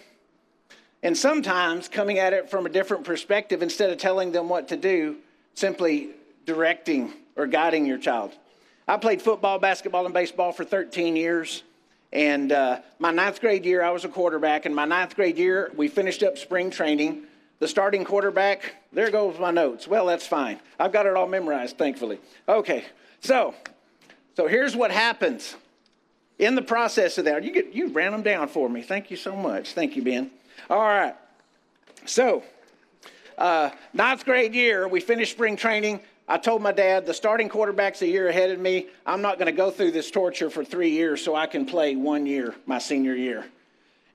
And 1.02 1.16
sometimes 1.16 1.88
coming 1.88 2.18
at 2.18 2.32
it 2.32 2.50
from 2.50 2.66
a 2.66 2.68
different 2.68 3.04
perspective 3.04 3.62
instead 3.62 3.90
of 3.90 3.98
telling 3.98 4.32
them 4.32 4.48
what 4.48 4.68
to 4.68 4.76
do, 4.76 5.16
simply 5.54 6.10
directing 6.46 7.12
or 7.36 7.46
guiding 7.46 7.84
your 7.84 7.98
child. 7.98 8.32
I 8.88 8.96
played 8.96 9.20
football, 9.20 9.58
basketball, 9.58 10.04
and 10.04 10.14
baseball 10.14 10.52
for 10.52 10.64
13 10.64 11.16
years. 11.16 11.64
And 12.12 12.52
uh, 12.52 12.80
my 12.98 13.10
ninth 13.10 13.40
grade 13.40 13.66
year, 13.66 13.82
I 13.82 13.90
was 13.90 14.04
a 14.04 14.08
quarterback. 14.08 14.64
And 14.64 14.74
my 14.74 14.84
ninth 14.84 15.16
grade 15.16 15.36
year, 15.36 15.72
we 15.76 15.88
finished 15.88 16.22
up 16.22 16.38
spring 16.38 16.70
training. 16.70 17.24
The 17.58 17.66
starting 17.66 18.04
quarterback, 18.04 18.76
there 18.92 19.10
goes 19.10 19.38
my 19.38 19.50
notes. 19.50 19.88
Well, 19.88 20.06
that's 20.06 20.26
fine. 20.26 20.60
I've 20.78 20.92
got 20.92 21.06
it 21.06 21.16
all 21.16 21.26
memorized, 21.26 21.78
thankfully. 21.78 22.20
Okay, 22.48 22.84
so 23.20 23.54
so 24.36 24.46
here's 24.46 24.76
what 24.76 24.90
happens 24.90 25.56
in 26.38 26.54
the 26.54 26.62
process 26.62 27.16
of 27.16 27.24
that. 27.24 27.42
You 27.42 27.50
get 27.50 27.72
you 27.72 27.88
ran 27.88 28.12
them 28.12 28.22
down 28.22 28.48
for 28.48 28.68
me. 28.68 28.82
Thank 28.82 29.10
you 29.10 29.16
so 29.16 29.34
much. 29.34 29.72
Thank 29.72 29.96
you, 29.96 30.02
Ben. 30.02 30.30
All 30.68 30.78
right. 30.78 31.14
So, 32.04 32.44
uh, 33.38 33.70
ninth 33.94 34.26
grade 34.26 34.54
year, 34.54 34.86
we 34.86 35.00
finished 35.00 35.32
spring 35.32 35.56
training. 35.56 36.00
I 36.28 36.38
told 36.38 36.60
my 36.60 36.72
dad, 36.72 37.06
the 37.06 37.14
starting 37.14 37.48
quarterback's 37.48 38.02
a 38.02 38.06
year 38.06 38.28
ahead 38.28 38.50
of 38.50 38.58
me. 38.58 38.88
I'm 39.04 39.22
not 39.22 39.38
going 39.38 39.46
to 39.46 39.52
go 39.52 39.70
through 39.70 39.92
this 39.92 40.10
torture 40.10 40.50
for 40.50 40.64
three 40.64 40.90
years 40.90 41.22
so 41.22 41.36
I 41.36 41.46
can 41.46 41.66
play 41.66 41.94
one 41.94 42.26
year, 42.26 42.54
my 42.66 42.78
senior 42.78 43.14
year. 43.14 43.44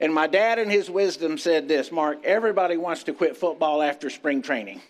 And 0.02 0.14
my 0.14 0.28
dad, 0.28 0.60
in 0.60 0.70
his 0.70 0.90
wisdom, 0.90 1.38
said 1.38 1.68
this 1.68 1.92
Mark, 1.92 2.20
everybody 2.26 2.76
wants 2.76 3.04
to 3.04 3.14
quit 3.14 3.38
football 3.38 3.82
after 3.82 4.10
spring 4.10 4.42
training. 4.42 4.82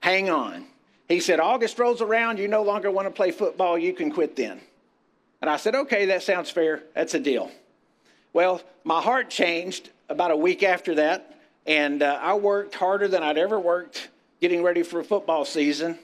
Hang 0.00 0.30
on. 0.30 0.66
He 1.08 1.20
said, 1.20 1.40
August 1.40 1.78
rolls 1.78 2.00
around, 2.00 2.38
you 2.38 2.48
no 2.48 2.62
longer 2.62 2.90
want 2.90 3.06
to 3.06 3.10
play 3.10 3.32
football, 3.32 3.76
you 3.76 3.92
can 3.92 4.10
quit 4.10 4.36
then. 4.36 4.60
And 5.42 5.50
I 5.50 5.56
said, 5.56 5.74
okay, 5.74 6.06
that 6.06 6.22
sounds 6.22 6.48
fair. 6.48 6.84
That's 6.94 7.14
a 7.14 7.18
deal. 7.18 7.50
Well, 8.32 8.62
my 8.84 9.02
heart 9.02 9.28
changed 9.28 9.90
about 10.08 10.30
a 10.30 10.36
week 10.36 10.62
after 10.62 10.94
that, 10.94 11.36
and 11.66 12.02
uh, 12.02 12.18
I 12.22 12.34
worked 12.34 12.76
harder 12.76 13.08
than 13.08 13.22
I'd 13.22 13.38
ever 13.38 13.58
worked 13.58 14.08
getting 14.40 14.62
ready 14.62 14.82
for 14.82 15.02
football 15.02 15.44
season. 15.44 15.98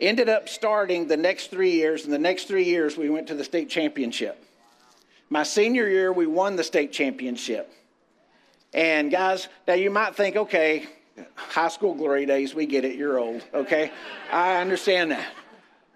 Ended 0.00 0.30
up 0.30 0.48
starting 0.48 1.06
the 1.06 1.16
next 1.16 1.50
three 1.50 1.72
years, 1.72 2.04
and 2.04 2.12
the 2.12 2.18
next 2.18 2.48
three 2.48 2.64
years 2.64 2.96
we 2.96 3.10
went 3.10 3.26
to 3.26 3.34
the 3.34 3.44
state 3.44 3.68
championship. 3.68 4.42
My 5.28 5.42
senior 5.42 5.86
year, 5.86 6.10
we 6.10 6.26
won 6.26 6.56
the 6.56 6.64
state 6.64 6.90
championship. 6.90 7.72
And 8.72 9.10
guys, 9.10 9.48
now 9.68 9.74
you 9.74 9.90
might 9.90 10.16
think, 10.16 10.36
okay, 10.36 10.86
high 11.34 11.68
school 11.68 11.94
glory 11.94 12.24
days, 12.24 12.54
we 12.54 12.66
get 12.66 12.84
it, 12.84 12.96
you're 12.96 13.18
old, 13.18 13.42
okay? 13.52 13.92
I 14.32 14.56
understand 14.56 15.10
that. 15.10 15.32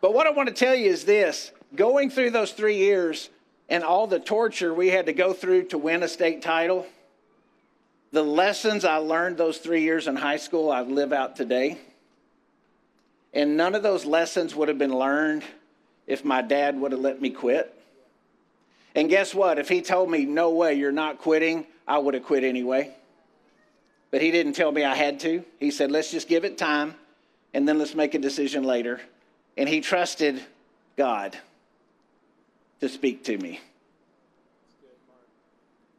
But 0.02 0.12
what 0.12 0.26
I 0.26 0.30
want 0.30 0.48
to 0.48 0.54
tell 0.54 0.74
you 0.74 0.90
is 0.90 1.04
this 1.04 1.50
going 1.74 2.10
through 2.10 2.30
those 2.30 2.52
three 2.52 2.76
years 2.76 3.30
and 3.70 3.82
all 3.82 4.06
the 4.06 4.20
torture 4.20 4.74
we 4.74 4.88
had 4.88 5.06
to 5.06 5.14
go 5.14 5.32
through 5.32 5.64
to 5.68 5.78
win 5.78 6.02
a 6.02 6.08
state 6.08 6.42
title, 6.42 6.86
the 8.12 8.22
lessons 8.22 8.84
I 8.84 8.96
learned 8.96 9.38
those 9.38 9.58
three 9.58 9.82
years 9.82 10.06
in 10.06 10.14
high 10.14 10.36
school, 10.36 10.70
I 10.70 10.82
live 10.82 11.12
out 11.12 11.36
today. 11.36 11.78
And 13.34 13.56
none 13.56 13.74
of 13.74 13.82
those 13.82 14.06
lessons 14.06 14.54
would 14.54 14.68
have 14.68 14.78
been 14.78 14.96
learned 14.96 15.42
if 16.06 16.24
my 16.24 16.40
dad 16.40 16.80
would 16.80 16.92
have 16.92 17.00
let 17.00 17.20
me 17.20 17.30
quit. 17.30 17.74
And 18.94 19.10
guess 19.10 19.34
what? 19.34 19.58
If 19.58 19.68
he 19.68 19.82
told 19.82 20.08
me, 20.08 20.24
no 20.24 20.50
way, 20.50 20.74
you're 20.74 20.92
not 20.92 21.18
quitting, 21.18 21.66
I 21.86 21.98
would 21.98 22.14
have 22.14 22.22
quit 22.22 22.44
anyway. 22.44 22.94
But 24.12 24.22
he 24.22 24.30
didn't 24.30 24.52
tell 24.52 24.70
me 24.70 24.84
I 24.84 24.94
had 24.94 25.18
to. 25.20 25.44
He 25.58 25.72
said, 25.72 25.90
let's 25.90 26.12
just 26.12 26.28
give 26.28 26.44
it 26.44 26.56
time 26.56 26.94
and 27.52 27.66
then 27.66 27.78
let's 27.78 27.96
make 27.96 28.14
a 28.14 28.18
decision 28.18 28.62
later. 28.62 29.00
And 29.56 29.68
he 29.68 29.80
trusted 29.80 30.40
God 30.96 31.36
to 32.80 32.88
speak 32.88 33.24
to 33.24 33.36
me. 33.36 33.60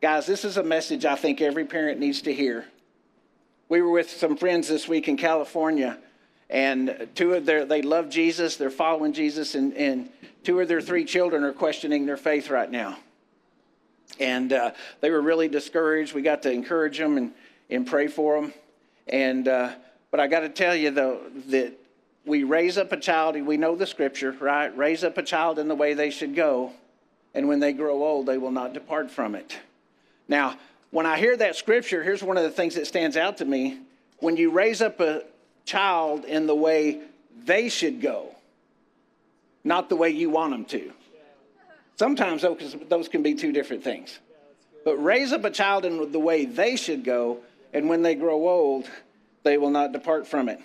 Guys, 0.01 0.25
this 0.25 0.45
is 0.45 0.55
a 0.55 0.63
message 0.63 1.03
I 1.03 1.15
think 1.15 1.41
every 1.41 1.65
parent 1.65 1.99
needs 1.99 2.21
to 2.23 2.33
hear. 2.33 2.65
We 3.67 3.81
were 3.81 3.89
with 3.89 4.09
some 4.09 4.37
friends 4.37 4.67
this 4.69 4.87
week 4.87 5.07
in 5.07 5.17
California, 5.17 5.97
and 6.55 7.09
two 7.15 7.33
of 7.33 7.45
their 7.45 7.65
they 7.65 7.81
love 7.81 8.09
Jesus, 8.09 8.55
they're 8.55 8.69
following 8.69 9.11
Jesus, 9.11 9.55
and, 9.55 9.73
and 9.73 10.09
two 10.45 10.57
of 10.61 10.69
their 10.69 10.79
three 10.79 11.03
children 11.03 11.43
are 11.43 11.51
questioning 11.51 12.05
their 12.05 12.15
faith 12.15 12.49
right 12.49 12.71
now. 12.71 12.97
And 14.21 14.53
uh, 14.53 14.71
they 15.01 15.11
were 15.11 15.21
really 15.21 15.49
discouraged. 15.49 16.13
We 16.13 16.21
got 16.21 16.43
to 16.43 16.51
encourage 16.51 16.97
them 16.97 17.17
and, 17.17 17.33
and 17.69 17.85
pray 17.85 18.07
for 18.07 18.39
them. 18.39 18.53
And 19.05 19.49
uh, 19.49 19.73
but 20.11 20.21
I 20.21 20.27
got 20.27 20.39
to 20.39 20.49
tell 20.49 20.73
you 20.73 20.91
though 20.91 21.19
that 21.47 21.73
we 22.25 22.45
raise 22.45 22.77
up 22.77 22.93
a 22.93 22.97
child. 22.97 23.35
We 23.35 23.57
know 23.57 23.75
the 23.75 23.85
scripture, 23.85 24.31
right? 24.39 24.75
Raise 24.77 25.03
up 25.03 25.17
a 25.17 25.23
child 25.23 25.59
in 25.59 25.67
the 25.67 25.75
way 25.75 25.93
they 25.93 26.09
should 26.09 26.35
go, 26.35 26.71
and 27.33 27.49
when 27.49 27.59
they 27.59 27.73
grow 27.73 28.01
old, 28.01 28.27
they 28.27 28.37
will 28.37 28.51
not 28.51 28.73
depart 28.73 29.11
from 29.11 29.35
it. 29.35 29.59
Now, 30.29 30.57
when 30.91 31.05
I 31.05 31.17
hear 31.17 31.35
that 31.35 31.57
scripture, 31.57 32.01
here's 32.01 32.23
one 32.23 32.37
of 32.37 32.43
the 32.43 32.49
things 32.49 32.75
that 32.75 32.87
stands 32.87 33.17
out 33.17 33.39
to 33.39 33.45
me. 33.45 33.79
When 34.19 34.37
you 34.37 34.51
raise 34.51 34.81
up 34.81 35.01
a 35.01 35.23
child 35.65 36.25
in 36.25 36.47
the 36.47 36.55
way 36.55 37.01
they 37.43 37.69
should 37.69 38.01
go, 38.01 38.33
not 39.63 39.89
the 39.89 39.95
way 39.95 40.09
you 40.09 40.29
want 40.29 40.51
them 40.51 40.65
to. 40.65 40.91
Sometimes 41.97 42.45
those 42.89 43.07
can 43.07 43.23
be 43.23 43.35
two 43.35 43.51
different 43.51 43.83
things. 43.83 44.19
But 44.83 44.97
raise 44.97 45.33
up 45.33 45.43
a 45.45 45.49
child 45.49 45.85
in 45.85 46.11
the 46.11 46.19
way 46.19 46.45
they 46.45 46.75
should 46.75 47.03
go, 47.03 47.39
and 47.73 47.89
when 47.89 48.01
they 48.01 48.15
grow 48.15 48.47
old, 48.47 48.89
they 49.43 49.57
will 49.57 49.69
not 49.69 49.91
depart 49.91 50.27
from 50.27 50.49
it. 50.49 50.59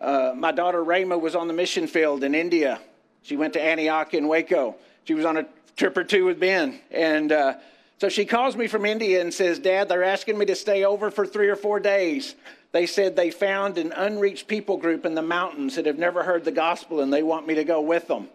Uh, 0.00 0.32
my 0.34 0.52
daughter 0.52 0.82
Rayma 0.82 1.20
was 1.20 1.34
on 1.34 1.46
the 1.46 1.54
mission 1.54 1.86
field 1.86 2.24
in 2.24 2.34
India. 2.34 2.80
She 3.22 3.36
went 3.36 3.52
to 3.52 3.62
Antioch 3.62 4.14
in 4.14 4.28
Waco. 4.28 4.76
She 5.04 5.14
was 5.14 5.24
on 5.24 5.36
a 5.36 5.46
trip 5.76 5.96
or 5.96 6.04
two 6.04 6.24
with 6.24 6.40
Ben. 6.40 6.80
And 6.90 7.30
uh, 7.32 7.54
so 7.98 8.08
she 8.08 8.24
calls 8.24 8.56
me 8.56 8.66
from 8.66 8.86
India 8.86 9.20
and 9.20 9.32
says, 9.32 9.58
Dad, 9.58 9.88
they're 9.88 10.04
asking 10.04 10.38
me 10.38 10.46
to 10.46 10.56
stay 10.56 10.84
over 10.84 11.10
for 11.10 11.26
three 11.26 11.48
or 11.48 11.56
four 11.56 11.80
days. 11.80 12.34
They 12.72 12.86
said 12.86 13.16
they 13.16 13.30
found 13.30 13.78
an 13.78 13.92
unreached 13.92 14.46
people 14.46 14.76
group 14.76 15.04
in 15.04 15.14
the 15.14 15.22
mountains 15.22 15.76
that 15.76 15.86
have 15.86 15.98
never 15.98 16.22
heard 16.22 16.44
the 16.44 16.52
gospel 16.52 17.00
and 17.00 17.12
they 17.12 17.22
want 17.22 17.46
me 17.46 17.54
to 17.54 17.64
go 17.64 17.80
with 17.80 18.06
them. 18.06 18.28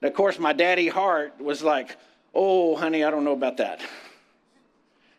And 0.00 0.08
of 0.08 0.14
course, 0.14 0.38
my 0.38 0.52
daddy 0.52 0.88
heart 0.88 1.40
was 1.40 1.62
like, 1.62 1.96
Oh, 2.34 2.76
honey, 2.76 3.02
I 3.02 3.10
don't 3.10 3.24
know 3.24 3.32
about 3.32 3.56
that. 3.56 3.80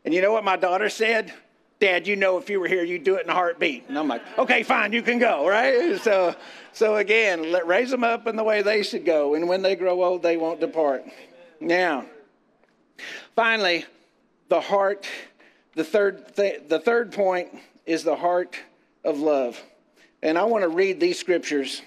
And 0.06 0.13
you 0.13 0.21
know 0.21 0.32
what 0.32 0.43
my 0.43 0.56
daughter 0.56 0.89
said? 0.89 1.34
Dad, 1.80 2.08
you 2.08 2.15
know 2.15 2.38
if 2.38 2.49
you 2.49 2.60
were 2.60 2.67
here, 2.67 2.84
you'd 2.84 3.04
do 3.04 3.15
it 3.15 3.23
in 3.23 3.30
a 3.30 3.34
heartbeat. 3.34 3.86
And 3.88 3.97
I'm 3.97 4.08
like, 4.08 4.21
okay, 4.38 4.63
fine, 4.63 4.91
you 4.91 5.02
can 5.02 5.17
go, 5.17 5.47
right? 5.47 5.99
So, 6.04 6.36
so 6.73 6.97
again, 6.97 7.52
let, 7.52 7.67
raise 7.67 7.89
them 7.89 8.04
up 8.04 8.28
in 8.28 8.36
the 8.36 8.43
way 8.43 8.62
they 8.62 8.84
should 8.84 9.06
go. 9.06 9.36
And 9.36 9.47
when 9.47 9.62
they 9.62 9.75
grow 9.75 10.04
old, 10.04 10.21
they 10.21 10.38
won't 10.38 10.60
depart. 10.60 11.04
Now, 11.60 12.06
finally, 13.36 13.86
the 14.49 14.62
heart, 14.62 15.08
the 15.73 15.84
third, 15.84 16.36
th- 16.36 16.63
the 16.67 16.80
third 16.80 17.12
point 17.12 17.49
is 17.89 18.04
the 18.04 18.15
heart 18.15 18.56
of 19.04 19.19
love. 19.19 19.60
And 20.21 20.38
I 20.38 20.43
want 20.43 20.63
to 20.63 20.69
read 20.69 20.99
these 20.99 21.17
scriptures. 21.17 21.82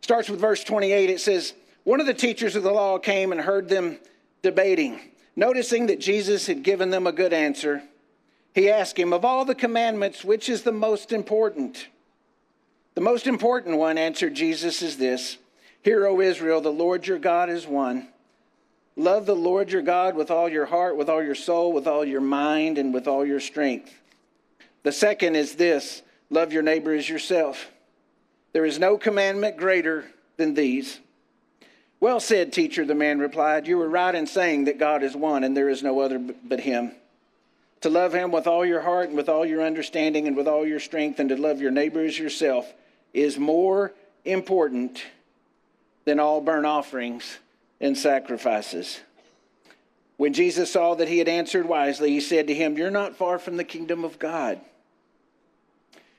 Starts 0.00 0.28
with 0.28 0.40
verse 0.40 0.64
28. 0.64 1.10
It 1.10 1.20
says, 1.20 1.54
One 1.84 2.00
of 2.00 2.06
the 2.06 2.12
teachers 2.12 2.56
of 2.56 2.64
the 2.64 2.72
law 2.72 2.98
came 2.98 3.30
and 3.30 3.40
heard 3.40 3.68
them 3.68 3.98
debating. 4.42 5.00
Noticing 5.36 5.86
that 5.86 6.00
Jesus 6.00 6.48
had 6.48 6.64
given 6.64 6.90
them 6.90 7.06
a 7.06 7.12
good 7.12 7.32
answer, 7.32 7.82
he 8.52 8.68
asked 8.68 8.98
him, 8.98 9.12
Of 9.12 9.24
all 9.24 9.44
the 9.44 9.54
commandments, 9.54 10.24
which 10.24 10.48
is 10.48 10.62
the 10.62 10.72
most 10.72 11.12
important? 11.12 11.86
The 12.94 13.00
most 13.00 13.28
important 13.28 13.78
one, 13.78 13.96
answered 13.96 14.34
Jesus, 14.34 14.82
is 14.82 14.96
this 14.96 15.38
Hear, 15.82 16.04
O 16.06 16.20
Israel, 16.20 16.60
the 16.60 16.72
Lord 16.72 17.06
your 17.06 17.18
God 17.18 17.48
is 17.48 17.64
one. 17.64 18.08
Love 18.96 19.26
the 19.26 19.36
Lord 19.36 19.70
your 19.70 19.82
God 19.82 20.16
with 20.16 20.32
all 20.32 20.48
your 20.48 20.66
heart, 20.66 20.96
with 20.96 21.08
all 21.08 21.22
your 21.22 21.34
soul, 21.36 21.72
with 21.72 21.86
all 21.86 22.04
your 22.04 22.20
mind, 22.20 22.76
and 22.78 22.92
with 22.92 23.06
all 23.06 23.24
your 23.24 23.40
strength. 23.40 23.92
The 24.84 24.92
second 24.92 25.34
is 25.34 25.56
this 25.56 26.02
love 26.30 26.52
your 26.52 26.62
neighbor 26.62 26.94
as 26.94 27.08
yourself. 27.08 27.68
There 28.52 28.64
is 28.64 28.78
no 28.78 28.96
commandment 28.96 29.56
greater 29.56 30.04
than 30.36 30.54
these. 30.54 31.00
Well 31.98 32.20
said, 32.20 32.52
teacher, 32.52 32.84
the 32.84 32.94
man 32.94 33.18
replied. 33.18 33.66
You 33.66 33.78
were 33.78 33.88
right 33.88 34.14
in 34.14 34.26
saying 34.26 34.64
that 34.64 34.78
God 34.78 35.02
is 35.02 35.16
one 35.16 35.42
and 35.42 35.56
there 35.56 35.68
is 35.68 35.82
no 35.82 36.00
other 36.00 36.18
but 36.18 36.60
him. 36.60 36.92
To 37.80 37.90
love 37.90 38.14
him 38.14 38.30
with 38.30 38.46
all 38.46 38.64
your 38.64 38.82
heart 38.82 39.08
and 39.08 39.16
with 39.16 39.28
all 39.28 39.44
your 39.44 39.62
understanding 39.62 40.26
and 40.28 40.36
with 40.36 40.46
all 40.46 40.66
your 40.66 40.80
strength 40.80 41.18
and 41.18 41.28
to 41.30 41.36
love 41.36 41.60
your 41.60 41.70
neighbor 41.70 42.04
as 42.04 42.18
yourself 42.18 42.72
is 43.12 43.38
more 43.38 43.92
important 44.24 45.02
than 46.04 46.20
all 46.20 46.40
burnt 46.40 46.66
offerings 46.66 47.38
and 47.80 47.96
sacrifices. 47.96 49.00
When 50.16 50.32
Jesus 50.32 50.70
saw 50.70 50.94
that 50.94 51.08
he 51.08 51.18
had 51.18 51.28
answered 51.28 51.66
wisely, 51.66 52.10
he 52.10 52.20
said 52.20 52.46
to 52.46 52.54
him, 52.54 52.76
You're 52.76 52.90
not 52.90 53.16
far 53.16 53.38
from 53.38 53.56
the 53.56 53.64
kingdom 53.64 54.04
of 54.04 54.18
God. 54.18 54.60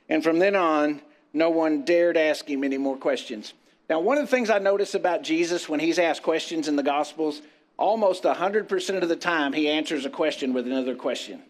And 0.09 0.23
from 0.23 0.39
then 0.39 0.55
on, 0.55 1.01
no 1.33 1.49
one 1.49 1.83
dared 1.83 2.17
ask 2.17 2.47
him 2.47 2.63
any 2.63 2.77
more 2.77 2.97
questions. 2.97 3.53
Now, 3.89 3.99
one 3.99 4.17
of 4.17 4.23
the 4.23 4.35
things 4.35 4.49
I 4.49 4.59
notice 4.59 4.95
about 4.95 5.21
Jesus 5.21 5.69
when 5.69 5.79
he's 5.79 5.99
asked 5.99 6.23
questions 6.23 6.67
in 6.67 6.75
the 6.75 6.83
Gospels, 6.83 7.41
almost 7.77 8.23
100% 8.23 9.01
of 9.01 9.09
the 9.09 9.15
time 9.15 9.53
he 9.53 9.67
answers 9.67 10.05
a 10.05 10.09
question 10.09 10.53
with 10.53 10.65
another 10.65 10.95
question, 10.95 11.41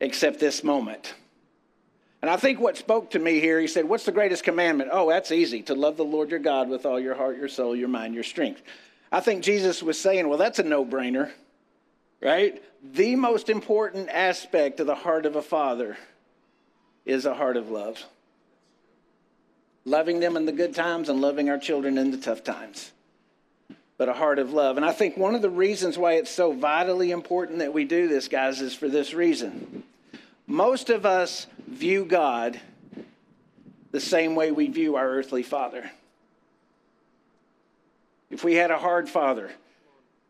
except 0.00 0.40
this 0.40 0.62
moment. 0.62 1.14
And 2.20 2.30
I 2.30 2.36
think 2.36 2.60
what 2.60 2.76
spoke 2.76 3.10
to 3.12 3.18
me 3.18 3.40
here, 3.40 3.58
he 3.58 3.66
said, 3.66 3.86
What's 3.88 4.04
the 4.04 4.12
greatest 4.12 4.44
commandment? 4.44 4.90
Oh, 4.92 5.08
that's 5.08 5.32
easy 5.32 5.62
to 5.62 5.74
love 5.74 5.96
the 5.96 6.04
Lord 6.04 6.30
your 6.30 6.38
God 6.38 6.68
with 6.68 6.84
all 6.84 7.00
your 7.00 7.14
heart, 7.14 7.38
your 7.38 7.48
soul, 7.48 7.74
your 7.74 7.88
mind, 7.88 8.14
your 8.14 8.24
strength. 8.24 8.62
I 9.10 9.20
think 9.20 9.42
Jesus 9.42 9.82
was 9.82 9.98
saying, 9.98 10.28
Well, 10.28 10.36
that's 10.36 10.58
a 10.58 10.62
no 10.62 10.84
brainer, 10.84 11.30
right? 12.20 12.62
The 12.82 13.16
most 13.16 13.48
important 13.48 14.10
aspect 14.10 14.80
of 14.80 14.86
the 14.86 14.94
heart 14.94 15.24
of 15.24 15.36
a 15.36 15.42
father 15.42 15.96
is 17.10 17.26
a 17.26 17.34
heart 17.34 17.56
of 17.56 17.70
love. 17.70 18.04
Loving 19.84 20.20
them 20.20 20.36
in 20.36 20.46
the 20.46 20.52
good 20.52 20.74
times 20.74 21.08
and 21.08 21.20
loving 21.20 21.50
our 21.50 21.58
children 21.58 21.98
in 21.98 22.12
the 22.12 22.16
tough 22.16 22.44
times. 22.44 22.92
But 23.98 24.08
a 24.08 24.12
heart 24.12 24.38
of 24.38 24.52
love. 24.52 24.76
And 24.76 24.86
I 24.86 24.92
think 24.92 25.16
one 25.16 25.34
of 25.34 25.42
the 25.42 25.50
reasons 25.50 25.98
why 25.98 26.14
it's 26.14 26.30
so 26.30 26.52
vitally 26.52 27.10
important 27.10 27.58
that 27.58 27.74
we 27.74 27.84
do 27.84 28.06
this, 28.06 28.28
guys, 28.28 28.60
is 28.60 28.74
for 28.74 28.88
this 28.88 29.12
reason. 29.12 29.82
Most 30.46 30.88
of 30.88 31.04
us 31.04 31.48
view 31.66 32.04
God 32.04 32.60
the 33.90 34.00
same 34.00 34.36
way 34.36 34.52
we 34.52 34.68
view 34.68 34.94
our 34.94 35.08
earthly 35.08 35.42
father. 35.42 35.90
If 38.30 38.44
we 38.44 38.54
had 38.54 38.70
a 38.70 38.78
hard 38.78 39.08
father 39.08 39.50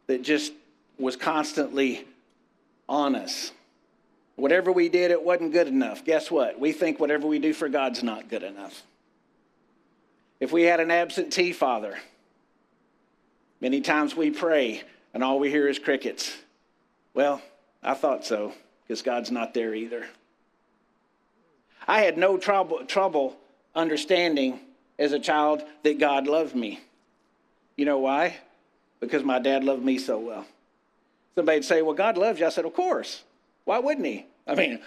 that 0.06 0.22
just 0.22 0.54
was 0.98 1.16
constantly 1.16 2.06
on 2.88 3.14
us, 3.14 3.52
whatever 4.40 4.72
we 4.72 4.88
did, 4.88 5.10
it 5.10 5.22
wasn't 5.22 5.52
good 5.52 5.68
enough. 5.68 6.04
Guess 6.04 6.30
what? 6.30 6.58
We 6.58 6.72
think 6.72 6.98
whatever 6.98 7.26
we 7.26 7.38
do 7.38 7.52
for 7.52 7.68
God's 7.68 8.02
not 8.02 8.28
good 8.28 8.42
enough. 8.42 8.82
If 10.40 10.52
we 10.52 10.62
had 10.62 10.80
an 10.80 10.90
absentee 10.90 11.52
father, 11.52 11.98
many 13.60 13.80
times 13.80 14.16
we 14.16 14.30
pray 14.30 14.82
and 15.12 15.22
all 15.22 15.38
we 15.38 15.50
hear 15.50 15.68
is 15.68 15.78
crickets. 15.78 16.36
Well, 17.14 17.42
I 17.82 17.94
thought 17.94 18.24
so 18.24 18.54
because 18.82 19.02
God's 19.02 19.30
not 19.30 19.54
there 19.54 19.74
either. 19.74 20.06
I 21.86 22.00
had 22.00 22.16
no 22.16 22.36
trouble, 22.36 22.84
trouble 22.86 23.36
understanding 23.74 24.60
as 24.98 25.12
a 25.12 25.18
child 25.18 25.62
that 25.82 25.98
God 25.98 26.26
loved 26.26 26.54
me. 26.54 26.80
You 27.76 27.84
know 27.84 27.98
why? 27.98 28.36
Because 29.00 29.24
my 29.24 29.38
dad 29.38 29.64
loved 29.64 29.82
me 29.82 29.98
so 29.98 30.18
well. 30.18 30.46
Somebody'd 31.34 31.64
say, 31.64 31.82
Well, 31.82 31.94
God 31.94 32.18
loves 32.18 32.40
you. 32.40 32.46
I 32.46 32.50
said, 32.50 32.64
Of 32.64 32.74
course. 32.74 33.22
Why 33.70 33.78
wouldn't 33.78 34.04
he? 34.04 34.26
I 34.48 34.56
mean, 34.56 34.80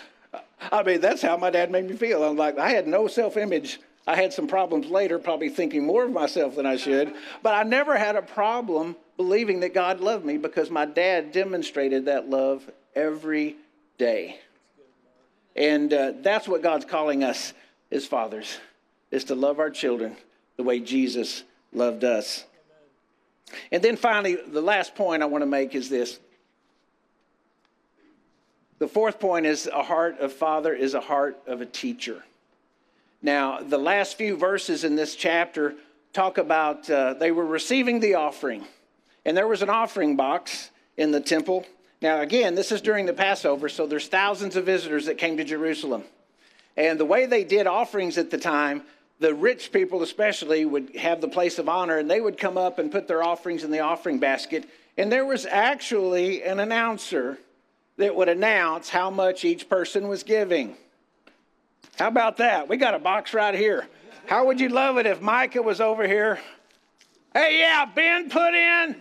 I 0.69 0.83
mean, 0.83 0.99
that's 0.99 1.21
how 1.21 1.37
my 1.37 1.49
dad 1.49 1.71
made 1.71 1.89
me 1.89 1.95
feel. 1.95 2.21
I'm 2.21 2.35
like, 2.35 2.57
I 2.57 2.71
had 2.71 2.85
no 2.85 3.07
self 3.07 3.37
image. 3.37 3.79
I 4.05 4.17
had 4.17 4.33
some 4.33 4.45
problems 4.45 4.87
later, 4.87 5.19
probably 5.19 5.47
thinking 5.47 5.85
more 5.85 6.03
of 6.03 6.11
myself 6.11 6.57
than 6.57 6.65
I 6.65 6.75
should, 6.75 7.13
but 7.41 7.53
I 7.53 7.63
never 7.63 7.97
had 7.97 8.17
a 8.17 8.21
problem 8.21 8.97
believing 9.15 9.61
that 9.61 9.73
God 9.73 10.01
loved 10.01 10.25
me 10.25 10.37
because 10.37 10.69
my 10.69 10.83
dad 10.83 11.31
demonstrated 11.31 12.03
that 12.07 12.29
love 12.29 12.69
every 12.93 13.55
day. 13.97 14.41
And 15.55 15.93
uh, 15.93 16.11
that's 16.19 16.45
what 16.49 16.61
God's 16.61 16.83
calling 16.83 17.23
us 17.23 17.53
as 17.89 18.05
fathers, 18.05 18.59
is 19.11 19.23
to 19.25 19.35
love 19.35 19.59
our 19.59 19.69
children 19.69 20.17
the 20.57 20.63
way 20.63 20.81
Jesus 20.81 21.45
loved 21.71 22.03
us. 22.03 22.43
And 23.71 23.81
then 23.81 23.95
finally, 23.95 24.35
the 24.45 24.61
last 24.61 24.93
point 24.93 25.23
I 25.23 25.27
want 25.27 25.41
to 25.41 25.49
make 25.49 25.73
is 25.73 25.87
this. 25.87 26.19
The 28.83 28.89
fourth 28.89 29.17
point 29.17 29.45
is 29.45 29.65
a 29.67 29.81
heart 29.81 30.19
of 30.19 30.33
father 30.33 30.73
is 30.73 30.93
a 30.93 30.99
heart 30.99 31.39
of 31.47 31.61
a 31.61 31.65
teacher. 31.65 32.21
Now, 33.21 33.61
the 33.61 33.77
last 33.77 34.17
few 34.17 34.35
verses 34.35 34.83
in 34.83 34.97
this 34.97 35.15
chapter 35.15 35.75
talk 36.11 36.37
about 36.37 36.89
uh, 36.89 37.13
they 37.13 37.31
were 37.31 37.45
receiving 37.45 38.01
the 38.01 38.15
offering, 38.15 38.65
and 39.23 39.37
there 39.37 39.47
was 39.47 39.61
an 39.61 39.69
offering 39.69 40.17
box 40.17 40.69
in 40.97 41.11
the 41.11 41.21
temple 41.21 41.65
now, 42.03 42.19
again, 42.19 42.53
this 42.53 42.73
is 42.73 42.81
during 42.81 43.05
the 43.05 43.13
Passover, 43.13 43.69
so 43.69 43.87
there's 43.87 44.09
thousands 44.09 44.57
of 44.57 44.65
visitors 44.65 45.05
that 45.05 45.17
came 45.17 45.37
to 45.37 45.45
Jerusalem. 45.45 46.03
And 46.75 46.99
the 46.99 47.05
way 47.05 47.25
they 47.25 47.45
did 47.45 47.65
offerings 47.65 48.17
at 48.17 48.29
the 48.29 48.37
time, 48.37 48.83
the 49.21 49.33
rich 49.33 49.71
people 49.71 50.03
especially 50.03 50.65
would 50.65 50.97
have 50.97 51.21
the 51.21 51.29
place 51.29 51.57
of 51.57 51.69
honor, 51.69 51.99
and 51.99 52.11
they 52.11 52.19
would 52.19 52.37
come 52.37 52.57
up 52.57 52.77
and 52.77 52.91
put 52.91 53.07
their 53.07 53.23
offerings 53.23 53.63
in 53.63 53.71
the 53.71 53.79
offering 53.79 54.19
basket. 54.19 54.65
And 54.97 55.09
there 55.09 55.25
was 55.25 55.45
actually 55.45 56.43
an 56.43 56.59
announcer 56.59 57.37
that 57.97 58.15
would 58.15 58.29
announce 58.29 58.89
how 58.89 59.09
much 59.09 59.45
each 59.45 59.69
person 59.69 60.07
was 60.07 60.23
giving. 60.23 60.75
How 61.97 62.07
about 62.07 62.37
that? 62.37 62.67
We 62.67 62.77
got 62.77 62.95
a 62.95 62.99
box 62.99 63.33
right 63.33 63.53
here. 63.53 63.87
How 64.25 64.45
would 64.47 64.59
you 64.59 64.69
love 64.69 64.97
it 64.97 65.05
if 65.05 65.21
Micah 65.21 65.61
was 65.61 65.79
over 65.79 66.07
here? 66.07 66.39
Hey, 67.33 67.59
yeah, 67.59 67.85
Ben 67.85 68.29
put 68.29 68.53
in 68.53 68.95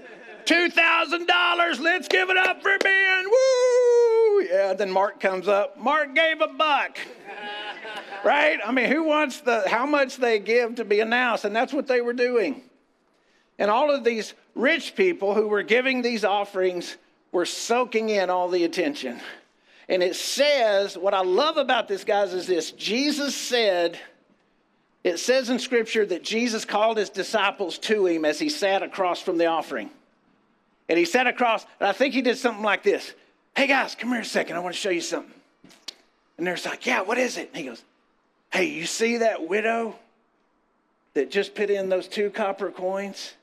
$2,000. 0.45 1.81
Let's 1.81 2.09
give 2.09 2.29
it 2.31 2.37
up 2.37 2.63
for 2.63 2.77
Ben. 2.79 3.25
Woo! 3.25 4.43
Yeah, 4.43 4.75
then 4.75 4.91
Mark 4.91 5.21
comes 5.21 5.49
up. 5.49 5.79
Mark 5.79 6.15
gave 6.15 6.41
a 6.41 6.49
buck. 6.49 6.99
right? 8.25 8.59
I 8.65 8.73
mean, 8.73 8.87
who 8.87 9.05
wants 9.05 9.41
the 9.41 9.69
how 9.69 9.87
much 9.87 10.17
they 10.17 10.39
give 10.39 10.77
to 10.77 10.85
be 10.85 11.01
announced? 11.01 11.45
And 11.45 11.55
that's 11.55 11.73
what 11.73 11.87
they 11.87 12.01
were 12.01 12.13
doing. 12.13 12.63
And 13.59 13.71
all 13.71 13.95
of 13.95 14.03
these 14.03 14.35
rich 14.55 14.97
people 14.97 15.35
who 15.35 15.49
were 15.49 15.63
giving 15.63 16.03
these 16.03 16.25
offerings 16.25 16.97
were 17.33 17.47
soaking 17.47 18.11
in 18.11 18.31
all 18.31 18.49
the 18.49 18.64
attention. 18.64 19.18
And 19.88 20.03
it 20.03 20.14
says, 20.14 20.97
what 20.97 21.14
I 21.14 21.23
love 21.23 21.57
about 21.57 21.88
this, 21.88 22.05
guys, 22.05 22.33
is 22.33 22.47
this 22.47 22.71
Jesus 22.73 23.35
said, 23.35 23.99
it 25.03 25.18
says 25.18 25.51
in 25.51 25.59
Scripture 25.59 26.07
that 26.07 26.23
Jesus 26.23 26.64
called 26.64 26.99
his 26.99 27.11
disciples 27.11 27.79
to 27.79 28.07
him 28.07 28.25
as 28.25 28.38
he 28.38 28.49
sat 28.49 28.83
across 28.83 29.21
from 29.21 29.38
the 29.38 29.47
offering. 29.47 29.90
And 30.88 30.99
he 30.99 31.05
sat 31.05 31.27
across, 31.27 31.64
and 31.81 31.88
I 31.88 31.92
think 31.92 32.14
he 32.14 32.23
did 32.23 32.38
something 32.38 32.62
like 32.62 32.83
this 32.83 33.14
Hey 33.57 33.66
guys, 33.66 33.95
come 33.95 34.11
here 34.11 34.21
a 34.21 34.25
second. 34.25 34.57
I 34.57 34.61
want 34.61 34.75
to 34.75 34.81
show 34.81 34.90
you 34.90 35.01
something. 35.01 35.33
And 36.38 36.47
they're 36.47 36.59
like, 36.64 36.87
Yeah, 36.87 37.03
what 37.03 37.18
is 37.18 37.37
it? 37.37 37.49
And 37.49 37.57
he 37.57 37.64
goes, 37.64 37.83
Hey, 38.53 38.66
you 38.66 38.87
see 38.87 39.18
that 39.18 39.49
widow 39.49 39.97
that 41.14 41.31
just 41.31 41.55
put 41.55 41.71
in 41.71 41.88
those 41.88 42.09
two 42.09 42.31
copper 42.31 42.71
coins? 42.71 43.35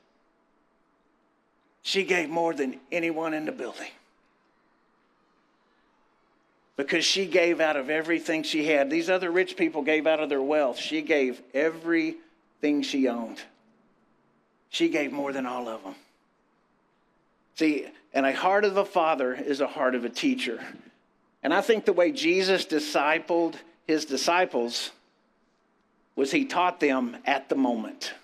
She 1.82 2.04
gave 2.04 2.28
more 2.28 2.54
than 2.54 2.78
anyone 2.92 3.34
in 3.34 3.46
the 3.46 3.52
building. 3.52 3.88
Because 6.76 7.04
she 7.04 7.26
gave 7.26 7.60
out 7.60 7.76
of 7.76 7.90
everything 7.90 8.42
she 8.42 8.64
had. 8.64 8.90
These 8.90 9.10
other 9.10 9.30
rich 9.30 9.56
people 9.56 9.82
gave 9.82 10.06
out 10.06 10.20
of 10.20 10.28
their 10.28 10.42
wealth. 10.42 10.78
She 10.78 11.02
gave 11.02 11.40
everything 11.52 12.82
she 12.82 13.08
owned. 13.08 13.40
She 14.70 14.88
gave 14.88 15.12
more 15.12 15.32
than 15.32 15.46
all 15.46 15.68
of 15.68 15.82
them. 15.82 15.94
See, 17.56 17.86
and 18.14 18.24
a 18.24 18.32
heart 18.32 18.64
of 18.64 18.76
a 18.76 18.84
father 18.84 19.34
is 19.34 19.60
a 19.60 19.66
heart 19.66 19.94
of 19.94 20.04
a 20.04 20.08
teacher. 20.08 20.60
And 21.42 21.52
I 21.52 21.60
think 21.60 21.84
the 21.84 21.92
way 21.92 22.12
Jesus 22.12 22.64
discipled 22.64 23.56
his 23.86 24.04
disciples 24.04 24.90
was 26.16 26.30
he 26.30 26.44
taught 26.44 26.80
them 26.80 27.16
at 27.26 27.48
the 27.48 27.56
moment. 27.56 28.14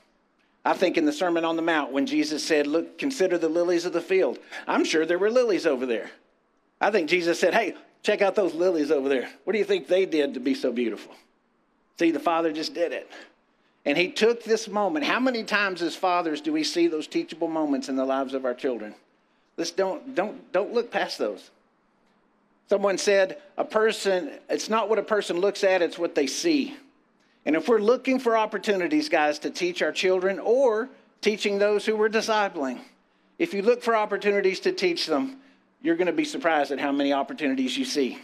I 0.66 0.74
think 0.74 0.98
in 0.98 1.04
the 1.04 1.12
Sermon 1.12 1.44
on 1.44 1.54
the 1.54 1.62
Mount, 1.62 1.92
when 1.92 2.06
Jesus 2.06 2.42
said, 2.42 2.66
Look, 2.66 2.98
consider 2.98 3.38
the 3.38 3.48
lilies 3.48 3.84
of 3.84 3.92
the 3.92 4.00
field, 4.00 4.40
I'm 4.66 4.84
sure 4.84 5.06
there 5.06 5.18
were 5.18 5.30
lilies 5.30 5.64
over 5.64 5.86
there. 5.86 6.10
I 6.80 6.90
think 6.90 7.08
Jesus 7.08 7.38
said, 7.38 7.54
Hey, 7.54 7.76
check 8.02 8.20
out 8.20 8.34
those 8.34 8.52
lilies 8.52 8.90
over 8.90 9.08
there. 9.08 9.30
What 9.44 9.52
do 9.52 9.60
you 9.60 9.64
think 9.64 9.86
they 9.86 10.06
did 10.06 10.34
to 10.34 10.40
be 10.40 10.54
so 10.54 10.72
beautiful? 10.72 11.14
See, 12.00 12.10
the 12.10 12.18
Father 12.18 12.52
just 12.52 12.74
did 12.74 12.90
it. 12.90 13.08
And 13.84 13.96
he 13.96 14.10
took 14.10 14.42
this 14.42 14.66
moment. 14.66 15.04
How 15.04 15.20
many 15.20 15.44
times 15.44 15.82
as 15.82 15.94
fathers 15.94 16.40
do 16.40 16.52
we 16.52 16.64
see 16.64 16.88
those 16.88 17.06
teachable 17.06 17.46
moments 17.46 17.88
in 17.88 17.94
the 17.94 18.04
lives 18.04 18.34
of 18.34 18.44
our 18.44 18.54
children? 18.54 18.96
Let's 19.56 19.70
don't, 19.70 20.16
don't, 20.16 20.52
don't 20.52 20.74
look 20.74 20.90
past 20.90 21.16
those. 21.16 21.50
Someone 22.68 22.98
said, 22.98 23.38
a 23.56 23.64
person, 23.64 24.32
it's 24.50 24.68
not 24.68 24.88
what 24.88 24.98
a 24.98 25.04
person 25.04 25.38
looks 25.38 25.62
at, 25.62 25.80
it's 25.80 25.96
what 25.96 26.16
they 26.16 26.26
see. 26.26 26.76
And 27.46 27.54
if 27.54 27.68
we're 27.68 27.78
looking 27.78 28.18
for 28.18 28.36
opportunities, 28.36 29.08
guys, 29.08 29.38
to 29.38 29.50
teach 29.50 29.80
our 29.80 29.92
children 29.92 30.40
or 30.40 30.88
teaching 31.20 31.60
those 31.60 31.86
who 31.86 31.94
we're 31.94 32.08
discipling, 32.08 32.80
if 33.38 33.54
you 33.54 33.62
look 33.62 33.84
for 33.84 33.94
opportunities 33.94 34.58
to 34.60 34.72
teach 34.72 35.06
them, 35.06 35.36
you're 35.80 35.94
going 35.94 36.08
to 36.08 36.12
be 36.12 36.24
surprised 36.24 36.72
at 36.72 36.80
how 36.80 36.90
many 36.90 37.12
opportunities 37.12 37.78
you 37.78 37.84
see. 37.84 38.18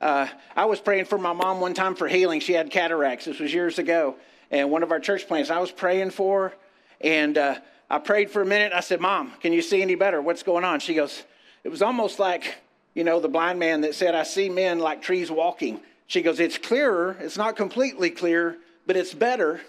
Uh, 0.00 0.28
I 0.54 0.66
was 0.66 0.78
praying 0.78 1.06
for 1.06 1.18
my 1.18 1.32
mom 1.32 1.60
one 1.60 1.74
time 1.74 1.96
for 1.96 2.06
healing. 2.06 2.38
She 2.38 2.52
had 2.52 2.70
cataracts. 2.70 3.24
This 3.24 3.40
was 3.40 3.52
years 3.52 3.80
ago. 3.80 4.14
And 4.52 4.70
one 4.70 4.84
of 4.84 4.92
our 4.92 5.00
church 5.00 5.26
plants, 5.26 5.50
I 5.50 5.58
was 5.58 5.72
praying 5.72 6.10
for 6.10 6.50
her. 6.50 6.54
And 7.00 7.36
uh, 7.36 7.56
I 7.90 7.98
prayed 7.98 8.30
for 8.30 8.40
a 8.40 8.46
minute. 8.46 8.72
I 8.72 8.80
said, 8.80 9.00
Mom, 9.00 9.32
can 9.40 9.52
you 9.52 9.62
see 9.62 9.82
any 9.82 9.96
better? 9.96 10.22
What's 10.22 10.44
going 10.44 10.64
on? 10.64 10.78
She 10.78 10.94
goes, 10.94 11.24
It 11.64 11.70
was 11.70 11.82
almost 11.82 12.20
like, 12.20 12.58
you 12.94 13.02
know, 13.02 13.18
the 13.18 13.28
blind 13.28 13.58
man 13.58 13.80
that 13.80 13.96
said, 13.96 14.14
I 14.14 14.22
see 14.22 14.48
men 14.48 14.78
like 14.78 15.02
trees 15.02 15.28
walking. 15.28 15.80
She 16.08 16.22
goes, 16.22 16.40
It's 16.40 16.58
clearer. 16.58 17.16
It's 17.20 17.36
not 17.36 17.54
completely 17.56 18.10
clear, 18.10 18.56
but 18.86 18.96
it's 18.96 19.14
better. 19.14 19.60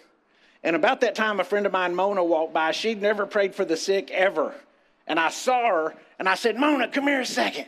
And 0.63 0.75
about 0.75 1.02
that 1.02 1.15
time, 1.15 1.39
a 1.39 1.43
friend 1.43 1.65
of 1.65 1.71
mine, 1.71 1.95
Mona, 1.95 2.23
walked 2.23 2.54
by. 2.54 2.71
She'd 2.71 3.02
never 3.02 3.25
prayed 3.25 3.56
for 3.56 3.63
the 3.63 3.78
sick 3.78 4.10
ever. 4.12 4.54
And 5.08 5.19
I 5.19 5.30
saw 5.30 5.67
her 5.67 5.95
and 6.17 6.28
I 6.28 6.36
said, 6.36 6.58
Mona, 6.58 6.88
come 6.88 7.08
here 7.08 7.21
a 7.21 7.25
second. 7.25 7.67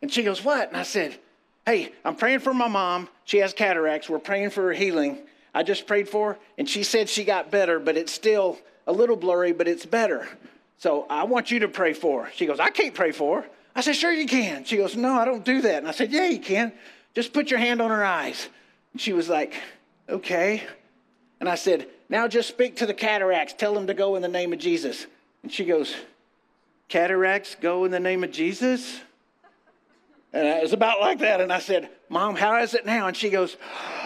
And 0.00 0.12
she 0.12 0.22
goes, 0.22 0.44
What? 0.44 0.68
And 0.68 0.76
I 0.76 0.84
said, 0.84 1.18
Hey, 1.66 1.92
I'm 2.04 2.14
praying 2.14 2.40
for 2.40 2.54
my 2.54 2.68
mom. 2.68 3.08
She 3.24 3.38
has 3.38 3.52
cataracts. 3.52 4.08
We're 4.08 4.18
praying 4.18 4.50
for 4.50 4.62
her 4.64 4.72
healing. 4.72 5.18
I 5.54 5.62
just 5.62 5.86
prayed 5.86 6.08
for 6.08 6.32
her, 6.32 6.38
and 6.58 6.68
she 6.68 6.82
said 6.82 7.08
she 7.08 7.24
got 7.24 7.50
better, 7.50 7.78
but 7.78 7.96
it's 7.96 8.12
still 8.12 8.58
a 8.88 8.92
little 8.92 9.14
blurry, 9.14 9.52
but 9.52 9.68
it's 9.68 9.86
better. 9.86 10.28
So 10.78 11.06
I 11.08 11.22
want 11.24 11.52
you 11.52 11.60
to 11.60 11.68
pray 11.68 11.92
for 11.92 12.24
her. 12.24 12.32
She 12.34 12.44
goes, 12.44 12.58
I 12.58 12.70
can't 12.70 12.92
pray 12.92 13.12
for 13.12 13.42
her. 13.42 13.48
I 13.74 13.80
said, 13.80 13.96
Sure, 13.96 14.12
you 14.12 14.26
can. 14.26 14.64
She 14.64 14.76
goes, 14.76 14.96
No, 14.96 15.14
I 15.14 15.24
don't 15.24 15.44
do 15.44 15.62
that. 15.62 15.78
And 15.78 15.88
I 15.88 15.92
said, 15.92 16.12
Yeah, 16.12 16.26
you 16.26 16.40
can. 16.40 16.72
Just 17.14 17.32
put 17.32 17.50
your 17.50 17.60
hand 17.60 17.80
on 17.80 17.90
her 17.90 18.04
eyes. 18.04 18.48
And 18.92 19.00
she 19.00 19.12
was 19.12 19.28
like, 19.28 19.54
Okay. 20.08 20.62
And 21.40 21.48
I 21.48 21.54
said, 21.54 21.88
Now 22.08 22.28
just 22.28 22.48
speak 22.48 22.76
to 22.76 22.86
the 22.86 22.94
cataracts. 22.94 23.54
Tell 23.54 23.74
them 23.74 23.86
to 23.86 23.94
go 23.94 24.16
in 24.16 24.22
the 24.22 24.28
name 24.28 24.52
of 24.52 24.58
Jesus. 24.58 25.06
And 25.42 25.52
she 25.52 25.64
goes, 25.64 25.94
Cataracts 26.88 27.56
go 27.60 27.84
in 27.84 27.90
the 27.90 28.00
name 28.00 28.24
of 28.24 28.30
Jesus? 28.30 29.00
And 30.32 30.46
it 30.46 30.62
was 30.62 30.72
about 30.72 31.00
like 31.00 31.20
that. 31.20 31.40
And 31.40 31.52
I 31.52 31.60
said, 31.60 31.88
Mom, 32.08 32.34
how 32.34 32.60
is 32.60 32.74
it 32.74 32.84
now? 32.84 33.06
And 33.06 33.16
she 33.16 33.30
goes, 33.30 33.56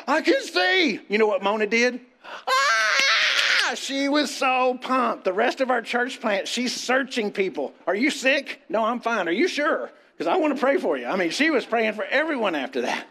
I 0.06 0.20
can 0.20 0.40
see. 0.42 1.00
You 1.08 1.18
know 1.18 1.26
what 1.26 1.42
Mona 1.42 1.66
did? 1.66 2.00
Ah! 2.24 3.74
She 3.74 4.08
was 4.08 4.34
so 4.34 4.78
pumped. 4.80 5.24
The 5.24 5.32
rest 5.32 5.60
of 5.60 5.70
our 5.70 5.82
church 5.82 6.20
plant, 6.20 6.48
she's 6.48 6.74
searching 6.74 7.30
people. 7.32 7.74
Are 7.86 7.94
you 7.94 8.10
sick? 8.10 8.62
No, 8.68 8.84
I'm 8.84 9.00
fine. 9.00 9.28
Are 9.28 9.32
you 9.32 9.48
sure? 9.48 9.90
Because 10.18 10.32
I 10.32 10.36
want 10.36 10.52
to 10.56 10.60
pray 10.60 10.78
for 10.78 10.98
you. 10.98 11.06
I 11.06 11.14
mean, 11.14 11.30
she 11.30 11.50
was 11.50 11.64
praying 11.64 11.92
for 11.92 12.04
everyone 12.04 12.56
after 12.56 12.80
that. 12.80 13.06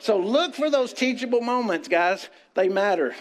So 0.00 0.18
look 0.18 0.54
for 0.54 0.68
those 0.68 0.92
teachable 0.92 1.40
moments, 1.40 1.88
guys. 1.88 2.28
They 2.52 2.68
matter. 2.68 3.14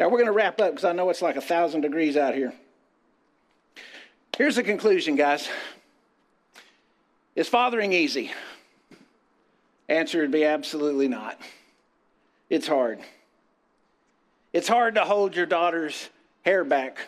Now 0.00 0.06
we're 0.06 0.16
going 0.16 0.26
to 0.26 0.32
wrap 0.32 0.58
up 0.58 0.70
because 0.70 0.84
I 0.84 0.92
know 0.92 1.10
it's 1.10 1.20
like 1.20 1.36
a 1.36 1.42
thousand 1.42 1.82
degrees 1.82 2.16
out 2.16 2.34
here. 2.34 2.54
Here's 4.36 4.56
the 4.56 4.62
conclusion, 4.62 5.14
guys. 5.14 5.46
Is 7.36 7.48
fathering 7.48 7.92
easy? 7.92 8.32
Answer 9.88 10.22
would 10.22 10.30
be 10.30 10.44
absolutely 10.44 11.08
not. 11.08 11.38
It's 12.48 12.66
hard. 12.66 13.00
It's 14.54 14.68
hard 14.68 14.94
to 14.94 15.04
hold 15.04 15.36
your 15.36 15.46
daughter's 15.46 16.08
hair 16.42 16.64
back 16.64 16.98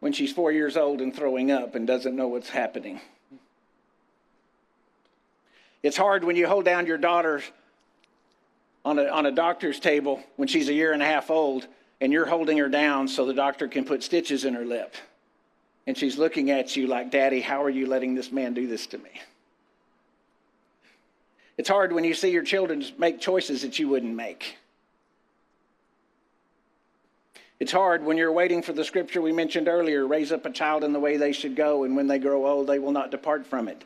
when 0.00 0.12
she's 0.12 0.32
four 0.32 0.50
years 0.50 0.76
old 0.78 1.02
and 1.02 1.14
throwing 1.14 1.50
up 1.50 1.74
and 1.74 1.86
doesn't 1.86 2.16
know 2.16 2.28
what's 2.28 2.48
happening. 2.48 3.00
It's 5.88 5.96
hard 5.96 6.22
when 6.22 6.36
you 6.36 6.46
hold 6.46 6.66
down 6.66 6.84
your 6.84 6.98
daughter 6.98 7.42
on 8.84 8.98
a, 8.98 9.06
on 9.06 9.24
a 9.24 9.32
doctor's 9.32 9.80
table 9.80 10.22
when 10.36 10.46
she's 10.46 10.68
a 10.68 10.74
year 10.74 10.92
and 10.92 11.02
a 11.02 11.06
half 11.06 11.30
old 11.30 11.66
and 11.98 12.12
you're 12.12 12.26
holding 12.26 12.58
her 12.58 12.68
down 12.68 13.08
so 13.08 13.24
the 13.24 13.32
doctor 13.32 13.68
can 13.68 13.86
put 13.86 14.02
stitches 14.02 14.44
in 14.44 14.52
her 14.52 14.66
lip. 14.66 14.94
And 15.86 15.96
she's 15.96 16.18
looking 16.18 16.50
at 16.50 16.76
you 16.76 16.88
like, 16.88 17.10
Daddy, 17.10 17.40
how 17.40 17.64
are 17.64 17.70
you 17.70 17.86
letting 17.86 18.14
this 18.14 18.30
man 18.30 18.52
do 18.52 18.66
this 18.66 18.86
to 18.88 18.98
me? 18.98 19.08
It's 21.56 21.70
hard 21.70 21.94
when 21.94 22.04
you 22.04 22.12
see 22.12 22.32
your 22.32 22.44
children 22.44 22.84
make 22.98 23.18
choices 23.18 23.62
that 23.62 23.78
you 23.78 23.88
wouldn't 23.88 24.14
make. 24.14 24.58
It's 27.60 27.72
hard 27.72 28.04
when 28.04 28.18
you're 28.18 28.30
waiting 28.30 28.60
for 28.60 28.74
the 28.74 28.84
scripture 28.84 29.22
we 29.22 29.32
mentioned 29.32 29.68
earlier 29.68 30.06
raise 30.06 30.32
up 30.32 30.44
a 30.44 30.50
child 30.50 30.84
in 30.84 30.92
the 30.92 31.00
way 31.00 31.16
they 31.16 31.32
should 31.32 31.56
go, 31.56 31.84
and 31.84 31.96
when 31.96 32.08
they 32.08 32.18
grow 32.18 32.46
old, 32.46 32.66
they 32.66 32.78
will 32.78 32.92
not 32.92 33.10
depart 33.10 33.46
from 33.46 33.68
it. 33.68 33.82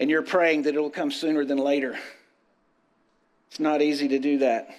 And 0.00 0.10
you're 0.10 0.22
praying 0.22 0.62
that 0.62 0.74
it'll 0.74 0.90
come 0.90 1.12
sooner 1.12 1.44
than 1.44 1.58
later. 1.58 1.96
It's 3.50 3.60
not 3.60 3.82
easy 3.82 4.08
to 4.08 4.18
do 4.18 4.38
that. 4.38 4.74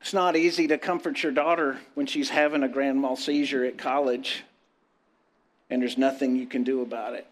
It's 0.00 0.12
not 0.12 0.34
easy 0.36 0.66
to 0.68 0.78
comfort 0.78 1.22
your 1.22 1.32
daughter 1.32 1.78
when 1.94 2.06
she's 2.06 2.30
having 2.30 2.62
a 2.62 2.68
grand 2.68 3.00
mal 3.00 3.16
seizure 3.16 3.64
at 3.64 3.78
college 3.78 4.42
and 5.70 5.82
there's 5.82 5.98
nothing 5.98 6.36
you 6.36 6.46
can 6.46 6.62
do 6.62 6.82
about 6.82 7.14
it. 7.14 7.26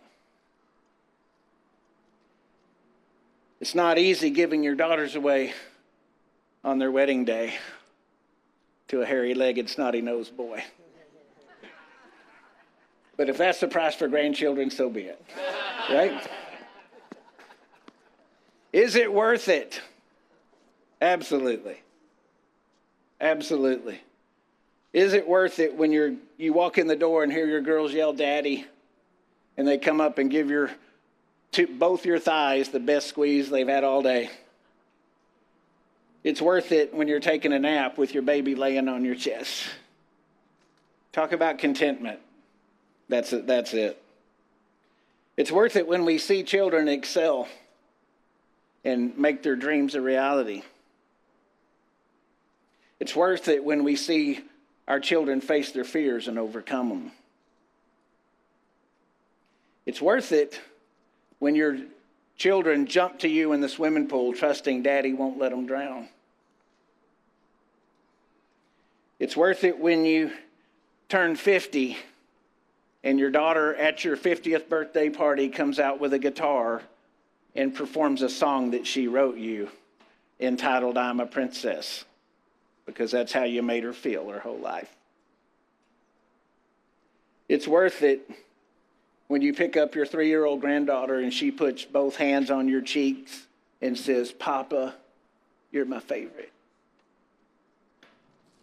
It's 3.61 3.75
not 3.75 3.99
easy 3.99 4.31
giving 4.31 4.65
your 4.65 4.75
daughters 4.75 5.15
away 5.15 5.53
on 6.65 6.79
their 6.79 6.91
wedding 6.91 7.25
day 7.25 7.55
to 8.89 9.03
a 9.03 9.07
hairy 9.07 9.35
legged, 9.35 9.71
snotty 9.71 10.01
nosed 10.01 10.37
boy. 10.37 10.65
But 13.23 13.29
if 13.29 13.39
that's 13.39 13.61
the 13.61 13.69
price 13.69 13.95
for 13.95 14.09
grandchildren, 14.09 14.69
so 14.69 14.91
be 14.91 15.03
it. 15.03 15.25
Right? 15.89 16.29
Is 18.73 18.97
it 18.97 19.13
worth 19.13 19.49
it? 19.49 19.81
Absolutely. 21.01 21.77
Absolutely. 23.21 24.01
Is 24.93 25.13
it 25.13 25.29
worth 25.29 25.61
it 25.61 25.77
when 25.77 25.93
you're 25.93 26.15
you 26.37 26.53
walk 26.53 26.79
in 26.79 26.89
the 26.89 26.97
door 26.97 27.23
and 27.23 27.31
hear 27.31 27.47
your 27.47 27.61
girls 27.61 27.93
yell 27.93 28.13
daddy 28.13 28.67
and 29.57 29.69
they 29.69 29.79
come 29.79 30.01
up 30.01 30.19
and 30.19 30.29
give 30.29 30.51
your 30.51 30.73
to 31.53 31.69
both 31.69 32.05
your 32.05 32.19
thighs 32.19 32.71
the 32.71 32.81
best 32.81 33.07
squeeze 33.07 33.51
they've 33.51 33.69
had 33.69 33.85
all 33.85 34.03
day. 34.03 34.31
It's 36.25 36.43
worth 36.43 36.73
it 36.73 36.93
when 36.93 37.07
you're 37.07 37.21
taking 37.21 37.53
a 37.53 37.61
nap 37.61 37.99
with 37.99 38.15
your 38.15 38.25
baby 38.25 38.57
laying 38.57 38.89
on 38.89 39.05
your 39.05 39.15
chest. 39.15 39.63
Talk 41.13 41.31
about 41.31 41.59
contentment. 41.59 42.19
That's 43.09 43.33
it. 43.33 43.47
That's 43.47 43.75
it. 43.75 44.03
It's 45.37 45.51
worth 45.51 45.77
it 45.77 45.87
when 45.87 46.05
we 46.05 46.19
see 46.19 46.43
children 46.43 46.89
excel 46.89 47.49
and 48.85 49.17
make 49.17 49.43
their 49.43 49.57
dreams 49.57 49.95
a 49.95 50.01
reality. 50.01 50.63
It's 53.01 53.17
worth 53.17 53.49
it 53.49 53.65
when 53.65 53.85
we 53.85 53.97
see 53.97 54.41
our 54.87 55.01
children 55.01 55.41
face 55.41 55.73
their 55.73 55.85
fears 55.85 56.29
and 56.29 56.39
overcome 56.39 56.89
them. 56.89 57.13
It's 59.87 60.01
worth 60.01 60.33
it 60.33 60.61
when 61.39 61.55
your 61.55 61.79
children 62.37 62.87
jump 62.87 63.21
to 63.21 63.29
you 63.29 63.53
in 63.53 63.61
the 63.61 63.69
swimming 63.69 64.09
pool 64.09 64.33
trusting 64.33 64.83
daddy 64.83 65.13
won't 65.13 65.39
let 65.39 65.51
them 65.51 65.67
drown. 65.67 66.09
It's 69.19 69.37
worth 69.37 69.65
it 69.65 69.79
when 69.79 70.05
you 70.05 70.33
turn 71.09 71.37
50 71.37 71.97
and 73.05 73.19
your 73.19 73.31
daughter 73.31 73.75
at 73.75 74.05
your 74.05 74.17
50th 74.17 74.69
birthday 74.69 75.11
party 75.11 75.49
comes 75.49 75.79
out 75.79 76.01
with 76.01 76.13
a 76.13 76.19
guitar 76.19 76.83
and 77.55 77.75
performs 77.75 78.23
a 78.23 78.29
song 78.29 78.71
that 78.71 78.87
she 78.87 79.09
wrote 79.09 79.37
you 79.37 79.69
entitled 80.41 80.97
I'm 80.97 81.21
a 81.21 81.27
Princess 81.27 82.05
because 82.87 83.11
that's 83.11 83.33
how 83.33 83.45
you 83.45 83.63
made 83.63 83.85
her 83.85 83.93
feel 83.93 84.29
her 84.29 84.41
whole 84.41 84.59
life. 84.59 84.91
It's 87.49 87.69
worth 87.69 88.03
it 88.03 88.29
when 89.29 89.43
you 89.43 89.53
pick 89.53 89.77
up 89.77 89.95
your 89.95 90.07
three 90.07 90.29
year 90.29 90.45
old 90.45 90.61
granddaughter 90.61 91.19
and 91.19 91.33
she 91.33 91.51
puts 91.51 91.85
both 91.85 92.17
hands 92.17 92.51
on 92.51 92.69
your 92.69 92.81
cheeks 92.81 93.47
and 93.81 93.99
says, 93.99 94.33
Papa, 94.33 94.95
you're 95.71 95.85
my 95.85 96.01
favorite. 96.01 96.53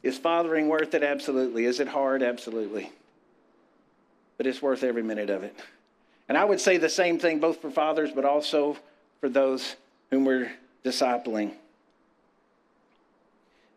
Is 0.02 0.18
fathering 0.18 0.70
worth 0.70 0.94
it? 0.94 1.04
Absolutely. 1.04 1.66
Is 1.66 1.80
it 1.80 1.90
hard? 1.90 2.24
Absolutely. 2.24 2.92
But 4.40 4.48
it's 4.48 4.62
worth 4.62 4.84
every 4.84 5.04
minute 5.04 5.30
of 5.30 5.44
it. 5.44 5.54
And 6.30 6.38
I 6.38 6.46
would 6.46 6.62
say 6.62 6.78
the 6.78 6.88
same 6.88 7.20
thing 7.20 7.40
both 7.40 7.62
for 7.62 7.70
fathers, 7.70 8.10
but 8.16 8.24
also 8.24 8.78
for 9.20 9.28
those 9.28 9.76
whom 10.10 10.24
we're 10.24 10.50
discipling. 10.86 11.52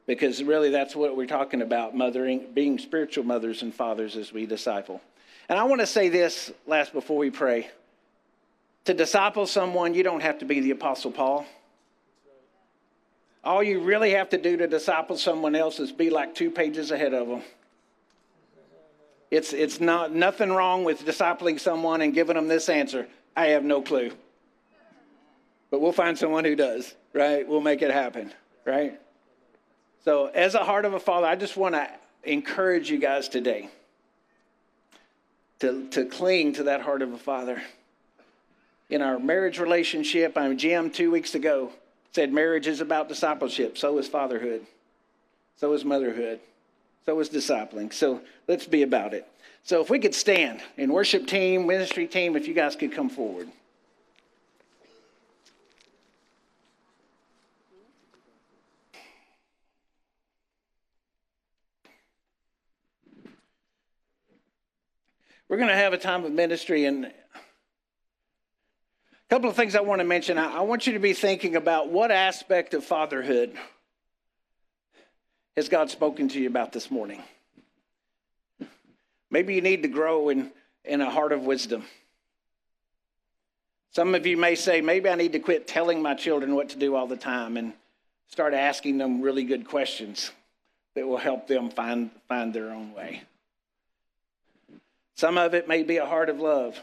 Because 0.07 0.41
really, 0.41 0.71
that's 0.71 0.95
what 0.95 1.17
we're 1.17 1.27
talking 1.27 1.63
about 1.63 1.97
mothering, 1.97 2.47
being 2.55 2.79
spiritual 2.79 3.25
mothers 3.25 3.63
and 3.63 3.75
fathers 3.75 4.17
as 4.17 4.33
we 4.33 4.47
disciple. 4.47 5.01
And 5.49 5.59
I 5.59 5.65
want 5.65 5.81
to 5.81 5.87
say 5.87 6.09
this 6.09 6.53
last 6.65 6.93
before 6.93 7.19
we 7.19 7.31
pray. 7.31 7.69
To 8.85 8.95
disciple 8.95 9.47
someone, 9.47 9.95
you 9.95 10.05
don't 10.05 10.23
have 10.23 10.39
to 10.39 10.45
be 10.45 10.61
the 10.61 10.71
Apostle 10.71 11.11
Paul. 11.11 11.45
All 13.43 13.65
you 13.65 13.81
really 13.81 14.13
have 14.13 14.29
to 14.29 14.39
do 14.39 14.57
to 14.59 14.69
disciple 14.69 15.17
someone 15.17 15.57
else 15.57 15.81
is 15.81 15.91
be 15.91 16.09
like 16.09 16.37
two 16.37 16.53
pages 16.53 16.93
ahead 16.93 17.15
of 17.15 17.27
them. 17.27 17.43
It's, 19.33 19.55
it's 19.55 19.81
not 19.81 20.15
nothing 20.15 20.53
wrong 20.53 20.85
with 20.85 21.07
discipling 21.07 21.59
someone 21.59 22.03
and 22.03 22.13
giving 22.13 22.37
them 22.37 22.49
this 22.49 22.69
answer. 22.69 23.09
I 23.35 23.47
have 23.47 23.65
no 23.65 23.81
clue. 23.81 24.13
But 25.71 25.81
we'll 25.81 25.93
find 25.93 26.19
someone 26.19 26.45
who 26.45 26.55
does, 26.55 26.95
right? 27.15 27.49
We'll 27.49 27.63
make 27.63 27.81
it 27.81 27.91
happen, 27.91 28.31
right? 28.67 29.01
So, 30.05 30.27
as 30.27 30.55
a 30.55 30.63
heart 30.63 30.85
of 30.85 30.93
a 30.93 31.01
father, 31.01 31.27
I 31.27 31.37
just 31.37 31.57
want 31.57 31.75
to 31.75 31.89
encourage 32.25 32.91
you 32.91 32.99
guys 32.99 33.31
today 33.31 33.71
to, 35.61 35.89
to 35.93 36.05
cling 36.05 36.53
to 36.55 36.65
that 36.65 36.83
heart 36.83 37.01
of 37.01 37.15
a 37.15 37.19
father. 37.19 37.63
In 38.91 39.01
our 39.01 39.19
marriage 39.19 39.59
relationship, 39.59 40.37
I'm 40.37 40.59
Jim 40.59 40.91
two 40.91 41.11
weeks 41.11 41.35
ago 41.35 41.73
said 42.13 42.31
marriage 42.31 42.67
is 42.67 42.83
about 42.83 43.09
discipleship. 43.09 43.79
So 43.79 43.97
is 43.97 44.09
fatherhood. 44.09 44.67
So 45.57 45.73
is 45.73 45.85
motherhood. 45.85 46.41
So 47.07 47.19
is 47.21 47.29
discipling. 47.29 47.93
So 47.93 48.21
let's 48.47 48.67
be 48.67 48.83
about 48.83 49.15
it. 49.15 49.27
So 49.65 49.81
if 49.81 49.91
we 49.91 49.99
could 49.99 50.15
stand 50.15 50.61
and 50.77 50.93
worship 50.93 51.27
team, 51.27 51.67
ministry 51.67 52.07
team, 52.07 52.37
if 52.37 52.49
you 52.49 52.55
guys 52.55 52.77
could 52.77 52.93
come 52.93 53.09
forward. 53.09 53.49
We're 65.49 65.59
going 65.59 65.69
to 65.69 65.77
have 65.77 65.93
a 65.93 65.99
time 65.99 66.25
of 66.25 66.33
ministry, 66.33 66.87
and 66.87 67.05
a 67.05 67.13
couple 69.29 69.51
of 69.51 69.57
things 69.57 69.75
I 69.75 69.83
want 69.83 70.01
to 70.01 70.05
mention. 70.05 70.39
I 70.39 70.63
want 70.63 70.87
you 70.87 70.95
to 70.95 70.99
be 70.99 71.13
thinking 71.13 71.57
about 71.57 71.91
what 71.91 72.11
aspect 72.11 72.73
of 72.73 72.85
fatherhood 72.85 73.55
has 75.57 75.69
God 75.69 75.91
spoken 75.91 76.29
to 76.29 76.41
you 76.41 76.49
about 76.49 76.73
this 76.73 76.91
morning? 76.91 77.23
Maybe 79.31 79.55
you 79.55 79.61
need 79.61 79.83
to 79.83 79.89
grow 79.89 80.29
in, 80.29 80.51
in 80.85 81.01
a 81.01 81.11
heart 81.11 81.33
of 81.33 81.43
wisdom. 81.43 81.85
Some 83.93 84.15
of 84.15 84.27
you 84.27 84.37
may 84.37 84.55
say, 84.55 84.81
maybe 84.81 85.09
I 85.09 85.15
need 85.15 85.33
to 85.33 85.39
quit 85.39 85.67
telling 85.67 86.01
my 86.01 86.15
children 86.15 86.55
what 86.55 86.71
to 86.71 86.79
do 86.79 86.95
all 86.95 87.07
the 87.07 87.17
time 87.17 87.57
and 87.57 87.73
start 88.29 88.55
asking 88.55 88.99
them 88.99 89.21
really 89.21 89.45
good 89.45 89.67
questions 89.67 90.31
that 90.95 91.07
will 91.07 91.19
help 91.19 91.47
them 91.47 91.71
find, 91.71 92.11
find 92.29 92.55
their 92.55 92.71
own 92.71 92.95
way. 92.95 93.23
Some 95.15 95.37
of 95.37 95.55
it 95.55 95.69
may 95.69 95.83
be 95.83 95.99
a 95.99 96.07
heart 96.07 96.31
of 96.31 96.41
love. 96.41 96.81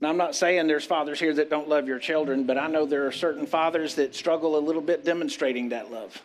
Now, 0.00 0.08
I'm 0.08 0.16
not 0.16 0.34
saying 0.34 0.66
there's 0.66 0.86
fathers 0.86 1.20
here 1.20 1.34
that 1.34 1.50
don't 1.50 1.68
love 1.68 1.86
your 1.86 1.98
children, 1.98 2.44
but 2.44 2.56
I 2.56 2.68
know 2.68 2.86
there 2.86 3.06
are 3.06 3.12
certain 3.12 3.46
fathers 3.46 3.96
that 3.96 4.14
struggle 4.14 4.56
a 4.56 4.60
little 4.60 4.80
bit 4.80 5.04
demonstrating 5.04 5.68
that 5.70 5.92
love. 5.92 6.22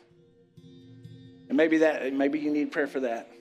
And 1.48 1.58
maybe 1.58 1.80
that 1.80 2.14
maybe 2.14 2.40
you 2.40 2.52
need 2.52 2.72
prayer 2.72 2.88
for 2.88 3.02
that. 3.02 3.32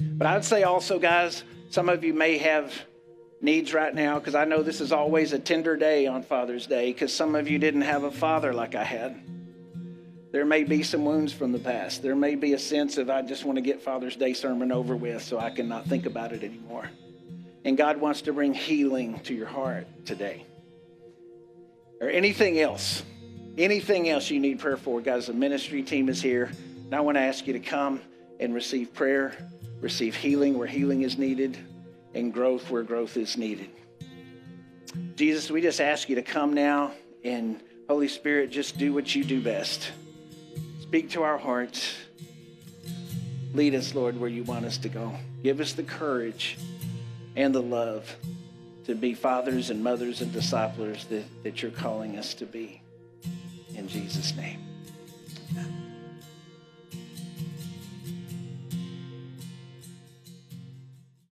But 0.00 0.26
I'd 0.26 0.44
say 0.44 0.62
also, 0.62 0.98
guys, 0.98 1.44
some 1.70 1.88
of 1.88 2.02
you 2.04 2.14
may 2.14 2.38
have 2.38 2.72
needs 3.40 3.72
right 3.72 3.94
now 3.94 4.18
because 4.18 4.34
I 4.34 4.44
know 4.44 4.62
this 4.62 4.80
is 4.80 4.92
always 4.92 5.32
a 5.32 5.38
tender 5.38 5.76
day 5.76 6.06
on 6.06 6.22
Father's 6.22 6.66
Day 6.66 6.92
because 6.92 7.12
some 7.12 7.34
of 7.34 7.48
you 7.48 7.58
didn't 7.58 7.82
have 7.82 8.04
a 8.04 8.10
father 8.10 8.52
like 8.52 8.74
I 8.74 8.84
had. 8.84 9.20
There 10.32 10.44
may 10.44 10.62
be 10.62 10.82
some 10.82 11.04
wounds 11.04 11.32
from 11.32 11.50
the 11.50 11.58
past. 11.58 12.02
There 12.02 12.14
may 12.14 12.36
be 12.36 12.52
a 12.52 12.58
sense 12.58 12.98
of, 12.98 13.10
I 13.10 13.22
just 13.22 13.44
want 13.44 13.56
to 13.56 13.62
get 13.62 13.82
Father's 13.82 14.14
Day 14.14 14.32
sermon 14.32 14.70
over 14.70 14.94
with 14.94 15.22
so 15.22 15.38
I 15.38 15.50
can 15.50 15.68
not 15.68 15.86
think 15.86 16.06
about 16.06 16.32
it 16.32 16.44
anymore. 16.44 16.88
And 17.64 17.76
God 17.76 17.96
wants 17.96 18.22
to 18.22 18.32
bring 18.32 18.54
healing 18.54 19.18
to 19.20 19.34
your 19.34 19.48
heart 19.48 19.86
today. 20.06 20.46
Or 22.00 22.08
anything 22.08 22.60
else, 22.60 23.02
anything 23.58 24.08
else 24.08 24.30
you 24.30 24.38
need 24.38 24.60
prayer 24.60 24.76
for, 24.76 25.00
guys, 25.00 25.26
the 25.26 25.34
ministry 25.34 25.82
team 25.82 26.08
is 26.08 26.22
here. 26.22 26.52
And 26.90 26.96
I 26.96 27.02
want 27.02 27.18
to 27.18 27.20
ask 27.20 27.46
you 27.46 27.52
to 27.52 27.60
come 27.60 28.00
and 28.40 28.52
receive 28.52 28.92
prayer, 28.92 29.32
receive 29.80 30.16
healing 30.16 30.58
where 30.58 30.66
healing 30.66 31.02
is 31.02 31.16
needed, 31.16 31.56
and 32.14 32.34
growth 32.34 32.68
where 32.68 32.82
growth 32.82 33.16
is 33.16 33.36
needed. 33.36 33.70
Jesus, 35.14 35.52
we 35.52 35.60
just 35.60 35.80
ask 35.80 36.08
you 36.08 36.16
to 36.16 36.22
come 36.22 36.52
now 36.52 36.90
and 37.22 37.60
Holy 37.88 38.08
Spirit, 38.08 38.50
just 38.50 38.76
do 38.76 38.92
what 38.92 39.14
you 39.14 39.22
do 39.22 39.40
best. 39.40 39.92
Speak 40.80 41.10
to 41.10 41.22
our 41.22 41.38
hearts. 41.38 41.94
Lead 43.54 43.76
us, 43.76 43.94
Lord, 43.94 44.18
where 44.18 44.28
you 44.28 44.42
want 44.42 44.64
us 44.64 44.76
to 44.78 44.88
go. 44.88 45.14
Give 45.44 45.60
us 45.60 45.74
the 45.74 45.84
courage 45.84 46.58
and 47.36 47.54
the 47.54 47.62
love 47.62 48.16
to 48.86 48.96
be 48.96 49.14
fathers 49.14 49.70
and 49.70 49.84
mothers 49.84 50.22
and 50.22 50.32
disciplers 50.32 51.04
that, 51.04 51.22
that 51.44 51.62
you're 51.62 51.70
calling 51.70 52.18
us 52.18 52.34
to 52.34 52.46
be. 52.46 52.82
In 53.76 53.86
Jesus' 53.86 54.34
name. 54.34 54.58